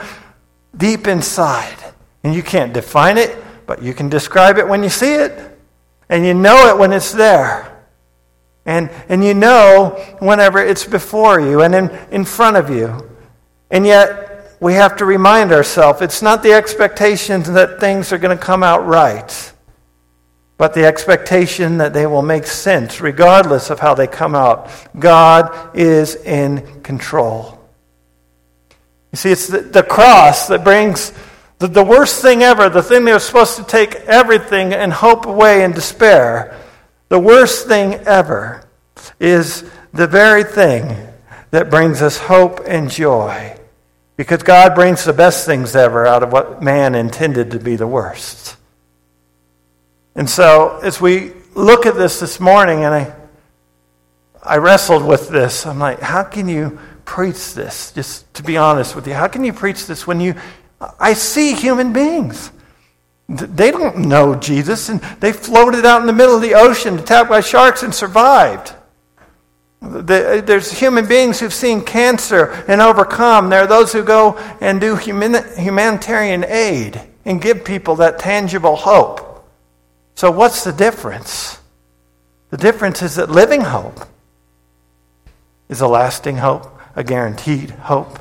deep 0.76 1.08
inside. 1.08 1.78
And 2.24 2.34
you 2.34 2.41
can't 2.41 2.74
define 2.74 3.19
it, 3.19 3.38
but 3.67 3.84
you 3.84 3.93
can 3.93 4.10
describe 4.10 4.58
it 4.58 4.67
when 4.67 4.82
you 4.82 4.89
see 4.89 5.13
it. 5.13 5.58
And 6.10 6.26
you 6.26 6.34
know 6.34 6.69
it 6.69 6.78
when 6.78 6.91
it's 6.91 7.12
there. 7.12 7.84
And, 8.65 8.89
and 9.10 9.24
you 9.24 9.36
know 9.36 9.89
whenever 10.19 10.60
it's 10.60 10.86
before 10.86 11.39
you 11.39 11.62
and 11.62 11.76
in, 11.76 11.89
in 12.10 12.26
front 12.26 12.58
of 12.58 12.71
you. 12.71 13.12
And 13.71 13.86
yet, 13.86 14.36
we 14.60 14.73
have 14.73 14.97
to 14.97 15.06
remind 15.06 15.51
ourselves 15.51 16.01
it's 16.01 16.21
not 16.21 16.41
the 16.41 16.54
expectation 16.54 17.43
that 17.54 17.80
things 17.80 18.12
are 18.12 18.17
going 18.17 18.38
to 18.38 18.43
come 18.43 18.63
out 18.63 18.86
right, 18.86 19.54
but 20.58 20.73
the 20.73 20.86
expectation 20.86 21.78
that 21.78 21.93
they 21.93 22.06
will 22.06 22.21
make 22.21 22.45
sense 22.45 23.01
regardless 23.01 23.69
of 23.69 23.80
how 23.80 23.93
they 23.93 24.08
come 24.08 24.36
out. 24.36 24.69
God 24.97 25.75
is 25.75 26.15
in 26.15 26.82
control. 26.82 27.60
You 29.12 29.17
see, 29.17 29.32
it's 29.32 29.47
the, 29.47 29.60
the 29.60 29.84
cross 29.84 30.47
that 30.47 30.63
brings 30.63 31.13
the, 31.60 31.67
the 31.67 31.84
worst 31.84 32.21
thing 32.21 32.41
ever, 32.43 32.69
the 32.69 32.84
thing 32.84 33.06
that 33.06 33.13
was 33.13 33.25
supposed 33.25 33.58
to 33.58 33.63
take 33.63 33.95
everything 34.08 34.73
and 34.73 34.91
hope 34.91 35.25
away 35.25 35.63
and 35.63 35.73
despair. 35.73 36.58
The 37.10 37.19
worst 37.19 37.67
thing 37.67 37.93
ever 38.06 38.67
is 39.19 39.63
the 39.93 40.08
very 40.08 40.43
thing 40.43 41.08
that 41.56 41.70
brings 41.70 42.02
us 42.02 42.18
hope 42.18 42.60
and 42.68 42.91
joy. 42.91 43.58
Because 44.18 44.44
God 44.44 44.76
brings 44.76 45.06
the 45.06 45.13
best 45.13 45.46
things 45.46 45.74
ever 45.74 46.06
out 46.06 46.22
of 46.22 46.34
what 46.34 46.62
man 46.62 46.96
intended 46.96 47.52
to 47.52 47.60
be 47.60 47.78
the 47.78 47.88
worst. 47.88 48.58
And 50.15 50.30
so, 50.30 50.80
as 50.84 51.00
we 51.00 51.32
look 51.54 51.86
at 51.86 51.96
this 51.96 52.20
this 52.20 52.41
morning, 52.41 52.84
and 52.84 52.94
I, 52.94 53.15
I 54.44 54.58
wrestled 54.58 55.06
with 55.06 55.30
this, 55.30 55.65
I'm 55.65 55.80
like, 55.80 56.02
how 56.02 56.24
can 56.24 56.50
you 56.50 56.78
preach 57.06 57.54
this? 57.54 57.91
Just 57.91 58.34
to 58.34 58.44
be 58.44 58.58
honest 58.58 58.94
with 58.94 59.08
you, 59.08 59.13
how 59.13 59.30
can 59.30 59.46
you 59.46 59.54
preach 59.54 59.88
this 59.88 60.06
when 60.06 60.20
you. 60.20 60.36
I 61.00 61.13
see 61.13 61.54
human 61.54 61.94
beings. 61.94 62.52
They 63.30 63.72
don't 63.72 64.10
know 64.10 64.36
Jesus, 64.36 64.89
and 64.89 65.00
they 65.22 65.32
floated 65.32 65.86
out 65.86 66.02
in 66.02 66.08
the 66.08 66.13
middle 66.13 66.36
of 66.36 66.41
the 66.41 66.56
ocean 66.56 67.00
attacked 67.00 67.30
by 67.30 67.39
sharks 67.39 67.82
and 67.82 67.96
survived. 67.96 68.74
There's 69.81 70.71
human 70.71 71.07
beings 71.07 71.39
who've 71.39 71.53
seen 71.53 71.81
cancer 71.81 72.51
and 72.67 72.81
overcome. 72.81 73.49
There 73.49 73.63
are 73.63 73.67
those 73.67 73.93
who 73.93 74.03
go 74.03 74.38
and 74.61 74.81
do 74.81 74.95
humanitarian 74.95 76.43
aid 76.43 77.01
and 77.23 77.41
give 77.41 77.63
people 77.63 77.95
that 77.97 78.19
tangible 78.19 78.75
hope. 78.75 79.45
So, 80.15 80.31
what's 80.31 80.63
the 80.63 80.71
difference? 80.71 81.59
The 82.49 82.57
difference 82.57 83.01
is 83.01 83.15
that 83.15 83.29
living 83.29 83.61
hope 83.61 83.99
is 85.67 85.81
a 85.81 85.88
lasting 85.88 86.38
hope, 86.38 86.79
a 86.95 87.03
guaranteed 87.03 87.71
hope, 87.71 88.19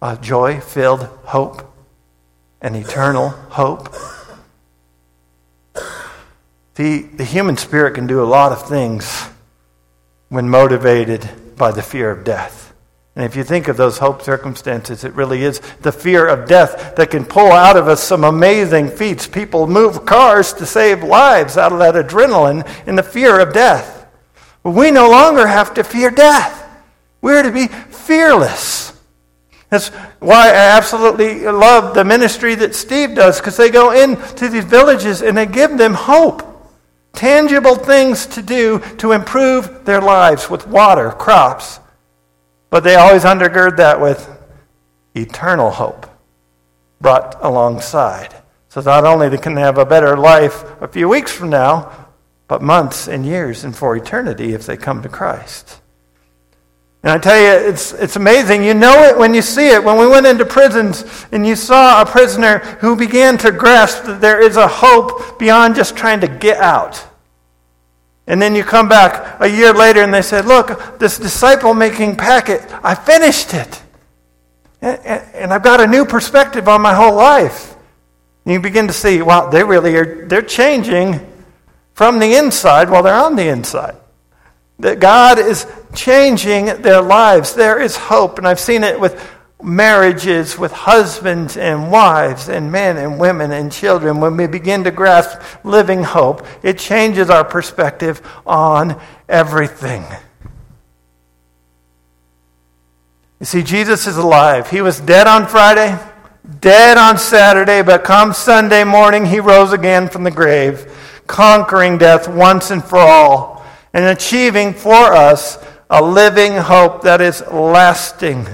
a 0.00 0.16
joy 0.16 0.60
filled 0.60 1.02
hope, 1.24 1.70
an 2.62 2.74
eternal 2.74 3.28
hope. 3.28 3.94
The, 6.76 7.02
the 7.02 7.24
human 7.24 7.56
spirit 7.56 7.94
can 7.94 8.06
do 8.06 8.22
a 8.22 8.26
lot 8.26 8.50
of 8.50 8.66
things 8.66 9.28
when 10.34 10.48
motivated 10.48 11.30
by 11.56 11.70
the 11.70 11.80
fear 11.80 12.10
of 12.10 12.24
death. 12.24 12.74
And 13.14 13.24
if 13.24 13.36
you 13.36 13.44
think 13.44 13.68
of 13.68 13.76
those 13.76 13.98
hope 13.98 14.20
circumstances, 14.20 15.04
it 15.04 15.12
really 15.12 15.44
is 15.44 15.60
the 15.82 15.92
fear 15.92 16.26
of 16.26 16.48
death 16.48 16.96
that 16.96 17.12
can 17.12 17.24
pull 17.24 17.52
out 17.52 17.76
of 17.76 17.86
us 17.86 18.02
some 18.02 18.24
amazing 18.24 18.88
feats. 18.88 19.28
People 19.28 19.68
move 19.68 20.04
cars 20.04 20.52
to 20.54 20.66
save 20.66 21.04
lives 21.04 21.56
out 21.56 21.72
of 21.72 21.78
that 21.78 21.94
adrenaline 21.94 22.68
and 22.84 22.98
the 22.98 23.02
fear 23.04 23.38
of 23.38 23.52
death. 23.52 24.08
But 24.64 24.72
we 24.72 24.90
no 24.90 25.08
longer 25.08 25.46
have 25.46 25.72
to 25.74 25.84
fear 25.84 26.10
death. 26.10 26.68
We're 27.20 27.44
to 27.44 27.52
be 27.52 27.68
fearless. 27.68 29.00
That's 29.70 29.90
why 30.18 30.48
I 30.48 30.76
absolutely 30.76 31.44
love 31.44 31.94
the 31.94 32.04
ministry 32.04 32.56
that 32.56 32.74
Steve 32.74 33.14
does 33.14 33.38
because 33.38 33.56
they 33.56 33.70
go 33.70 33.92
into 33.92 34.48
these 34.48 34.64
villages 34.64 35.22
and 35.22 35.36
they 35.36 35.46
give 35.46 35.78
them 35.78 35.94
hope 35.94 36.53
tangible 37.14 37.76
things 37.76 38.26
to 38.26 38.42
do 38.42 38.80
to 38.98 39.12
improve 39.12 39.84
their 39.84 40.00
lives 40.00 40.50
with 40.50 40.66
water, 40.66 41.10
crops. 41.10 41.80
But 42.70 42.84
they 42.84 42.96
always 42.96 43.24
undergird 43.24 43.76
that 43.76 44.00
with 44.00 44.28
eternal 45.14 45.70
hope 45.70 46.06
brought 47.00 47.36
alongside. 47.40 48.34
So 48.68 48.80
not 48.80 49.04
only 49.04 49.28
they 49.28 49.38
can 49.38 49.56
have 49.56 49.78
a 49.78 49.86
better 49.86 50.16
life 50.16 50.64
a 50.82 50.88
few 50.88 51.08
weeks 51.08 51.32
from 51.32 51.50
now, 51.50 52.08
but 52.48 52.62
months 52.62 53.08
and 53.08 53.24
years 53.24 53.64
and 53.64 53.74
for 53.74 53.96
eternity 53.96 54.52
if 54.52 54.66
they 54.66 54.76
come 54.76 55.02
to 55.02 55.08
Christ. 55.08 55.80
And 57.04 57.12
I 57.12 57.18
tell 57.18 57.38
you, 57.38 57.68
it's, 57.68 57.92
it's 57.92 58.16
amazing. 58.16 58.64
You 58.64 58.72
know 58.72 59.02
it 59.02 59.18
when 59.18 59.34
you 59.34 59.42
see 59.42 59.68
it. 59.68 59.84
When 59.84 59.98
we 59.98 60.06
went 60.06 60.24
into 60.24 60.46
prisons 60.46 61.04
and 61.32 61.46
you 61.46 61.54
saw 61.54 62.00
a 62.00 62.06
prisoner 62.06 62.60
who 62.80 62.96
began 62.96 63.36
to 63.38 63.52
grasp 63.52 64.04
that 64.04 64.22
there 64.22 64.40
is 64.40 64.56
a 64.56 64.66
hope 64.66 65.38
beyond 65.38 65.74
just 65.74 65.98
trying 65.98 66.22
to 66.22 66.28
get 66.28 66.56
out. 66.56 67.06
And 68.26 68.40
then 68.40 68.54
you 68.54 68.64
come 68.64 68.88
back 68.88 69.38
a 69.38 69.46
year 69.46 69.74
later 69.74 70.00
and 70.00 70.14
they 70.14 70.22
said, 70.22 70.46
Look, 70.46 70.98
this 70.98 71.18
disciple 71.18 71.74
making 71.74 72.16
packet, 72.16 72.62
I 72.82 72.94
finished 72.94 73.52
it. 73.52 73.82
And, 74.80 74.98
and 75.34 75.52
I've 75.52 75.62
got 75.62 75.80
a 75.80 75.86
new 75.86 76.06
perspective 76.06 76.68
on 76.68 76.80
my 76.80 76.94
whole 76.94 77.14
life. 77.14 77.76
And 78.46 78.54
you 78.54 78.60
begin 78.60 78.86
to 78.86 78.94
see, 78.94 79.20
wow, 79.20 79.50
they 79.50 79.62
really 79.62 79.94
are, 79.96 80.26
they're 80.26 80.40
changing 80.40 81.20
from 81.92 82.18
the 82.18 82.34
inside 82.34 82.88
while 82.88 83.02
they're 83.02 83.14
on 83.14 83.36
the 83.36 83.48
inside. 83.48 83.96
That 84.78 85.00
God 85.00 85.38
is 85.38 85.66
changing 85.94 86.66
their 86.82 87.00
lives. 87.00 87.54
There 87.54 87.80
is 87.80 87.96
hope. 87.96 88.38
And 88.38 88.46
I've 88.46 88.60
seen 88.60 88.84
it 88.84 88.98
with 88.98 89.20
marriages, 89.62 90.58
with 90.58 90.72
husbands 90.72 91.56
and 91.56 91.90
wives, 91.90 92.48
and 92.48 92.70
men 92.70 92.96
and 92.96 93.18
women 93.18 93.52
and 93.52 93.72
children. 93.72 94.20
When 94.20 94.36
we 94.36 94.46
begin 94.46 94.84
to 94.84 94.90
grasp 94.90 95.40
living 95.64 96.02
hope, 96.02 96.46
it 96.62 96.78
changes 96.78 97.30
our 97.30 97.44
perspective 97.44 98.20
on 98.46 99.00
everything. 99.28 100.04
You 103.40 103.46
see, 103.46 103.62
Jesus 103.62 104.06
is 104.06 104.16
alive. 104.16 104.70
He 104.70 104.80
was 104.80 105.00
dead 105.00 105.26
on 105.26 105.46
Friday, 105.46 105.98
dead 106.60 106.96
on 106.96 107.18
Saturday, 107.18 107.82
but 107.82 108.04
come 108.04 108.32
Sunday 108.32 108.84
morning, 108.84 109.26
he 109.26 109.40
rose 109.40 109.72
again 109.72 110.08
from 110.08 110.24
the 110.24 110.30
grave, 110.30 110.90
conquering 111.26 111.98
death 111.98 112.28
once 112.28 112.70
and 112.70 112.84
for 112.84 112.98
all 112.98 113.54
and 113.94 114.04
achieving 114.06 114.74
for 114.74 115.14
us 115.14 115.56
a 115.94 116.02
living 116.02 116.54
hope 116.56 117.02
that 117.02 117.20
is 117.20 117.40
lasting 117.52 118.44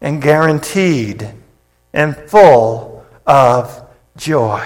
and 0.00 0.22
guaranteed 0.22 1.28
and 1.92 2.16
full 2.16 3.04
of 3.26 3.84
joy. 4.16 4.64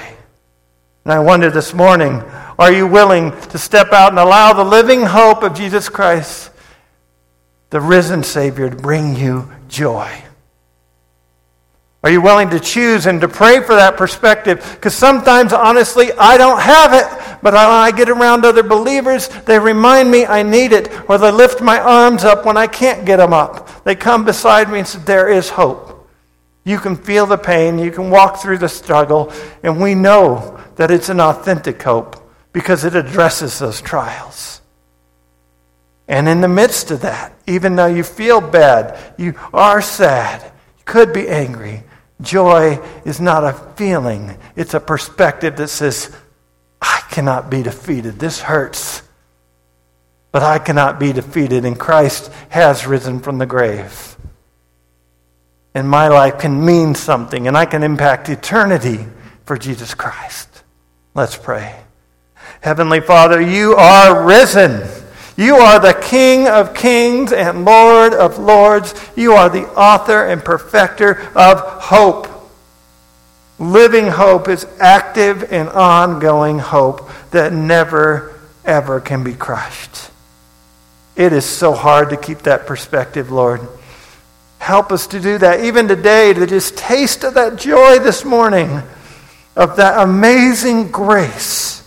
And 1.04 1.12
I 1.14 1.20
wonder 1.20 1.50
this 1.50 1.72
morning 1.72 2.20
are 2.58 2.70
you 2.70 2.86
willing 2.86 3.30
to 3.48 3.56
step 3.56 3.92
out 3.92 4.10
and 4.10 4.18
allow 4.18 4.52
the 4.52 4.62
living 4.62 5.04
hope 5.04 5.42
of 5.42 5.54
Jesus 5.54 5.88
Christ, 5.88 6.50
the 7.70 7.80
risen 7.80 8.22
Savior, 8.22 8.68
to 8.68 8.76
bring 8.76 9.16
you 9.16 9.50
joy? 9.66 10.25
Are 12.06 12.10
you 12.10 12.20
willing 12.20 12.50
to 12.50 12.60
choose 12.60 13.06
and 13.06 13.20
to 13.20 13.26
pray 13.26 13.60
for 13.60 13.74
that 13.74 13.96
perspective? 13.96 14.64
Because 14.76 14.94
sometimes, 14.94 15.52
honestly, 15.52 16.12
I 16.12 16.38
don't 16.38 16.60
have 16.60 16.92
it. 16.92 17.04
But 17.42 17.54
when 17.54 17.64
I 17.64 17.90
get 17.90 18.08
around 18.08 18.44
other 18.44 18.62
believers, 18.62 19.26
they 19.44 19.58
remind 19.58 20.08
me 20.08 20.24
I 20.24 20.44
need 20.44 20.72
it. 20.72 20.88
Or 21.10 21.18
they 21.18 21.32
lift 21.32 21.60
my 21.60 21.80
arms 21.80 22.22
up 22.22 22.46
when 22.46 22.56
I 22.56 22.68
can't 22.68 23.04
get 23.04 23.16
them 23.16 23.32
up. 23.32 23.82
They 23.82 23.96
come 23.96 24.24
beside 24.24 24.70
me 24.70 24.78
and 24.78 24.86
say, 24.86 25.00
There 25.00 25.28
is 25.28 25.48
hope. 25.48 26.08
You 26.64 26.78
can 26.78 26.94
feel 26.94 27.26
the 27.26 27.38
pain. 27.38 27.76
You 27.76 27.90
can 27.90 28.08
walk 28.08 28.36
through 28.36 28.58
the 28.58 28.68
struggle. 28.68 29.32
And 29.64 29.82
we 29.82 29.96
know 29.96 30.60
that 30.76 30.92
it's 30.92 31.08
an 31.08 31.18
authentic 31.18 31.82
hope 31.82 32.30
because 32.52 32.84
it 32.84 32.94
addresses 32.94 33.58
those 33.58 33.80
trials. 33.80 34.60
And 36.06 36.28
in 36.28 36.40
the 36.40 36.46
midst 36.46 36.92
of 36.92 37.00
that, 37.00 37.36
even 37.48 37.74
though 37.74 37.86
you 37.86 38.04
feel 38.04 38.40
bad, 38.40 38.96
you 39.18 39.34
are 39.52 39.82
sad, 39.82 40.40
you 40.78 40.84
could 40.84 41.12
be 41.12 41.28
angry, 41.28 41.82
Joy 42.20 42.80
is 43.04 43.20
not 43.20 43.44
a 43.44 43.52
feeling, 43.76 44.36
it's 44.54 44.74
a 44.74 44.80
perspective 44.80 45.56
that 45.56 45.68
says, 45.68 46.14
I 46.80 47.02
cannot 47.10 47.50
be 47.50 47.62
defeated. 47.62 48.18
This 48.18 48.40
hurts. 48.40 49.02
But 50.32 50.42
I 50.42 50.58
cannot 50.58 51.00
be 51.00 51.12
defeated, 51.12 51.64
and 51.64 51.78
Christ 51.78 52.30
has 52.50 52.86
risen 52.86 53.20
from 53.20 53.38
the 53.38 53.46
grave. 53.46 54.16
And 55.74 55.88
my 55.88 56.08
life 56.08 56.38
can 56.38 56.64
mean 56.64 56.94
something, 56.94 57.46
and 57.46 57.56
I 57.56 57.66
can 57.66 57.82
impact 57.82 58.28
eternity 58.28 59.06
for 59.44 59.56
Jesus 59.56 59.94
Christ. 59.94 60.62
Let's 61.14 61.36
pray. 61.36 61.74
Heavenly 62.60 63.00
Father, 63.00 63.40
you 63.40 63.74
are 63.74 64.26
risen. 64.26 64.82
You 65.36 65.56
are 65.56 65.78
the 65.78 65.92
King 65.92 66.48
of 66.48 66.74
kings 66.74 67.30
and 67.32 67.64
Lord 67.64 68.14
of 68.14 68.38
lords. 68.38 68.94
You 69.14 69.32
are 69.32 69.50
the 69.50 69.66
author 69.74 70.24
and 70.24 70.42
perfecter 70.42 71.20
of 71.34 71.60
hope. 71.60 72.28
Living 73.58 74.06
hope 74.06 74.48
is 74.48 74.66
active 74.80 75.52
and 75.52 75.68
ongoing 75.68 76.58
hope 76.58 77.10
that 77.30 77.52
never, 77.52 78.38
ever 78.64 79.00
can 79.00 79.24
be 79.24 79.34
crushed. 79.34 80.10
It 81.16 81.32
is 81.32 81.44
so 81.44 81.72
hard 81.72 82.10
to 82.10 82.16
keep 82.16 82.40
that 82.40 82.66
perspective, 82.66 83.30
Lord. 83.30 83.60
Help 84.58 84.90
us 84.90 85.06
to 85.08 85.20
do 85.20 85.38
that, 85.38 85.60
even 85.60 85.86
today, 85.86 86.32
to 86.32 86.46
just 86.46 86.76
taste 86.76 87.24
of 87.24 87.34
that 87.34 87.56
joy 87.56 87.98
this 87.98 88.24
morning, 88.24 88.82
of 89.54 89.76
that 89.76 90.02
amazing 90.02 90.90
grace 90.90 91.85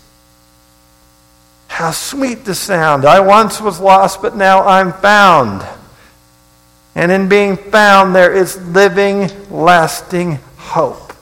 how 1.80 1.90
sweet 1.92 2.44
the 2.44 2.54
sound. 2.54 3.06
I 3.06 3.20
once 3.20 3.58
was 3.58 3.80
lost, 3.80 4.20
but 4.20 4.36
now 4.36 4.66
I'm 4.66 4.92
found. 4.92 5.66
And 6.94 7.10
in 7.10 7.26
being 7.26 7.56
found, 7.56 8.14
there 8.14 8.34
is 8.34 8.60
living, 8.68 9.30
lasting 9.48 10.34
hope. 10.58 11.14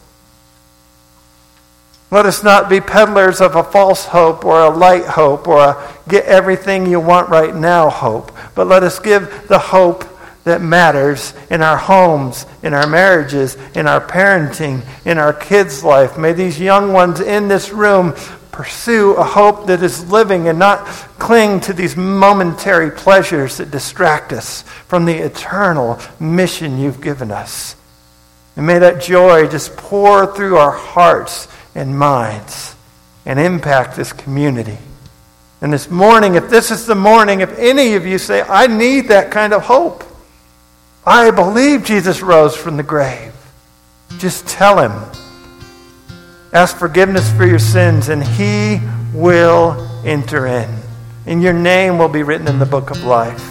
Let 2.11 2.27
us 2.27 2.43
not 2.43 2.69
be 2.69 2.81
peddlers 2.81 3.41
of 3.41 3.55
a 3.55 3.63
false 3.63 4.07
hope 4.07 4.45
or 4.45 4.61
a 4.63 4.71
light 4.71 5.05
hope 5.05 5.47
or 5.47 5.61
a 5.61 5.95
get 6.09 6.25
everything 6.25 6.87
you 6.87 6.99
want 6.99 7.29
right 7.29 7.55
now 7.55 7.89
hope, 7.89 8.33
but 8.57 8.67
let 8.67 8.83
us 8.83 8.99
give 8.99 9.47
the 9.47 9.61
hope 9.61 10.07
that 10.43 10.61
matters 10.61 11.35
in 11.51 11.63
our 11.63 11.77
homes, 11.77 12.47
in 12.65 12.75
our 12.75 12.87
marriages, 12.89 13.57
in 13.77 13.87
our 13.87 14.01
parenting, 14.01 14.83
in 15.05 15.19
our 15.19 15.33
kids' 15.33 15.85
life. 15.85 16.19
May 16.19 16.33
these 16.33 16.59
young 16.59 16.93
ones 16.93 17.21
in 17.21 17.47
this 17.47 17.71
room 17.71 18.17
pursue 18.59 19.13
a 19.13 19.23
hope 19.23 19.69
that 19.69 19.85
is 19.85 20.11
living 20.11 20.49
and 20.49 20.59
not 20.59 20.85
cling 21.21 21.61
to 21.61 21.73
these 21.73 21.97
momentary 21.97 22.91
pleasures 22.91 23.59
that 23.59 23.71
distract 23.71 24.33
us 24.33 24.63
from 24.89 25.05
the 25.05 25.17
eternal 25.17 25.97
mission 26.19 26.77
you've 26.77 27.01
given 27.01 27.31
us. 27.31 27.77
And 28.57 28.67
may 28.67 28.81
that 28.81 29.01
joy 29.01 29.47
just 29.47 29.77
pour 29.77 30.35
through 30.35 30.57
our 30.57 30.73
hearts 30.73 31.47
and 31.77 31.97
minds 31.97 32.75
and 33.25 33.39
impact 33.39 33.95
this 33.95 34.13
community. 34.13 34.79
And 35.61 35.73
this 35.73 35.89
morning, 35.89 36.35
if 36.35 36.51
this 36.51 36.73
is 36.73 36.85
the 36.85 36.97
morning, 36.97 37.43
if 37.43 37.57
any 37.61 37.95
of 37.95 38.07
you 38.07 38.19
say, 38.19 38.43
I 38.43 38.67
need 38.67 39.07
that 39.07 39.31
kind 39.31 39.53
of 39.53 39.63
hope, 39.63 40.03
I 41.07 41.31
believe 41.31 41.85
Jesus 41.85 42.23
rose 42.23 42.57
from 42.57 42.77
the 42.77 42.83
grave, 42.83 43.33
just 44.19 44.49
tell 44.49 44.81
him. 44.81 45.28
Ask 46.53 46.77
forgiveness 46.77 47.31
for 47.33 47.47
your 47.47 47.59
sins, 47.59 48.09
and 48.09 48.23
He 48.23 48.81
will 49.13 49.87
enter 50.05 50.47
in 50.47 50.79
and 51.29 51.43
your 51.43 51.53
name 51.53 51.99
will 51.99 52.09
be 52.09 52.23
written 52.23 52.49
in 52.49 52.59
the 52.59 52.67
book 52.67 52.91
of 52.91 53.05
life. 53.05 53.45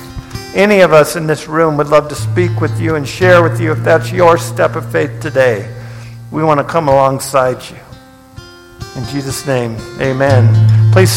Any 0.55 0.79
of 0.79 0.93
us 0.93 1.15
in 1.15 1.27
this 1.27 1.47
room 1.47 1.77
would 1.77 1.89
love 1.89 2.09
to 2.09 2.15
speak 2.15 2.59
with 2.59 2.81
you 2.81 2.95
and 2.95 3.07
share 3.07 3.43
with 3.43 3.61
you 3.61 3.71
if 3.71 3.83
that's 3.83 4.11
your 4.11 4.39
step 4.39 4.75
of 4.75 4.91
faith 4.91 5.21
today. 5.21 5.71
We 6.31 6.43
want 6.43 6.59
to 6.59 6.63
come 6.63 6.87
alongside 6.87 7.61
you. 7.69 7.77
In 8.95 9.07
Jesus' 9.09 9.45
name, 9.45 9.75
amen. 10.01 10.91
Please 10.91 11.11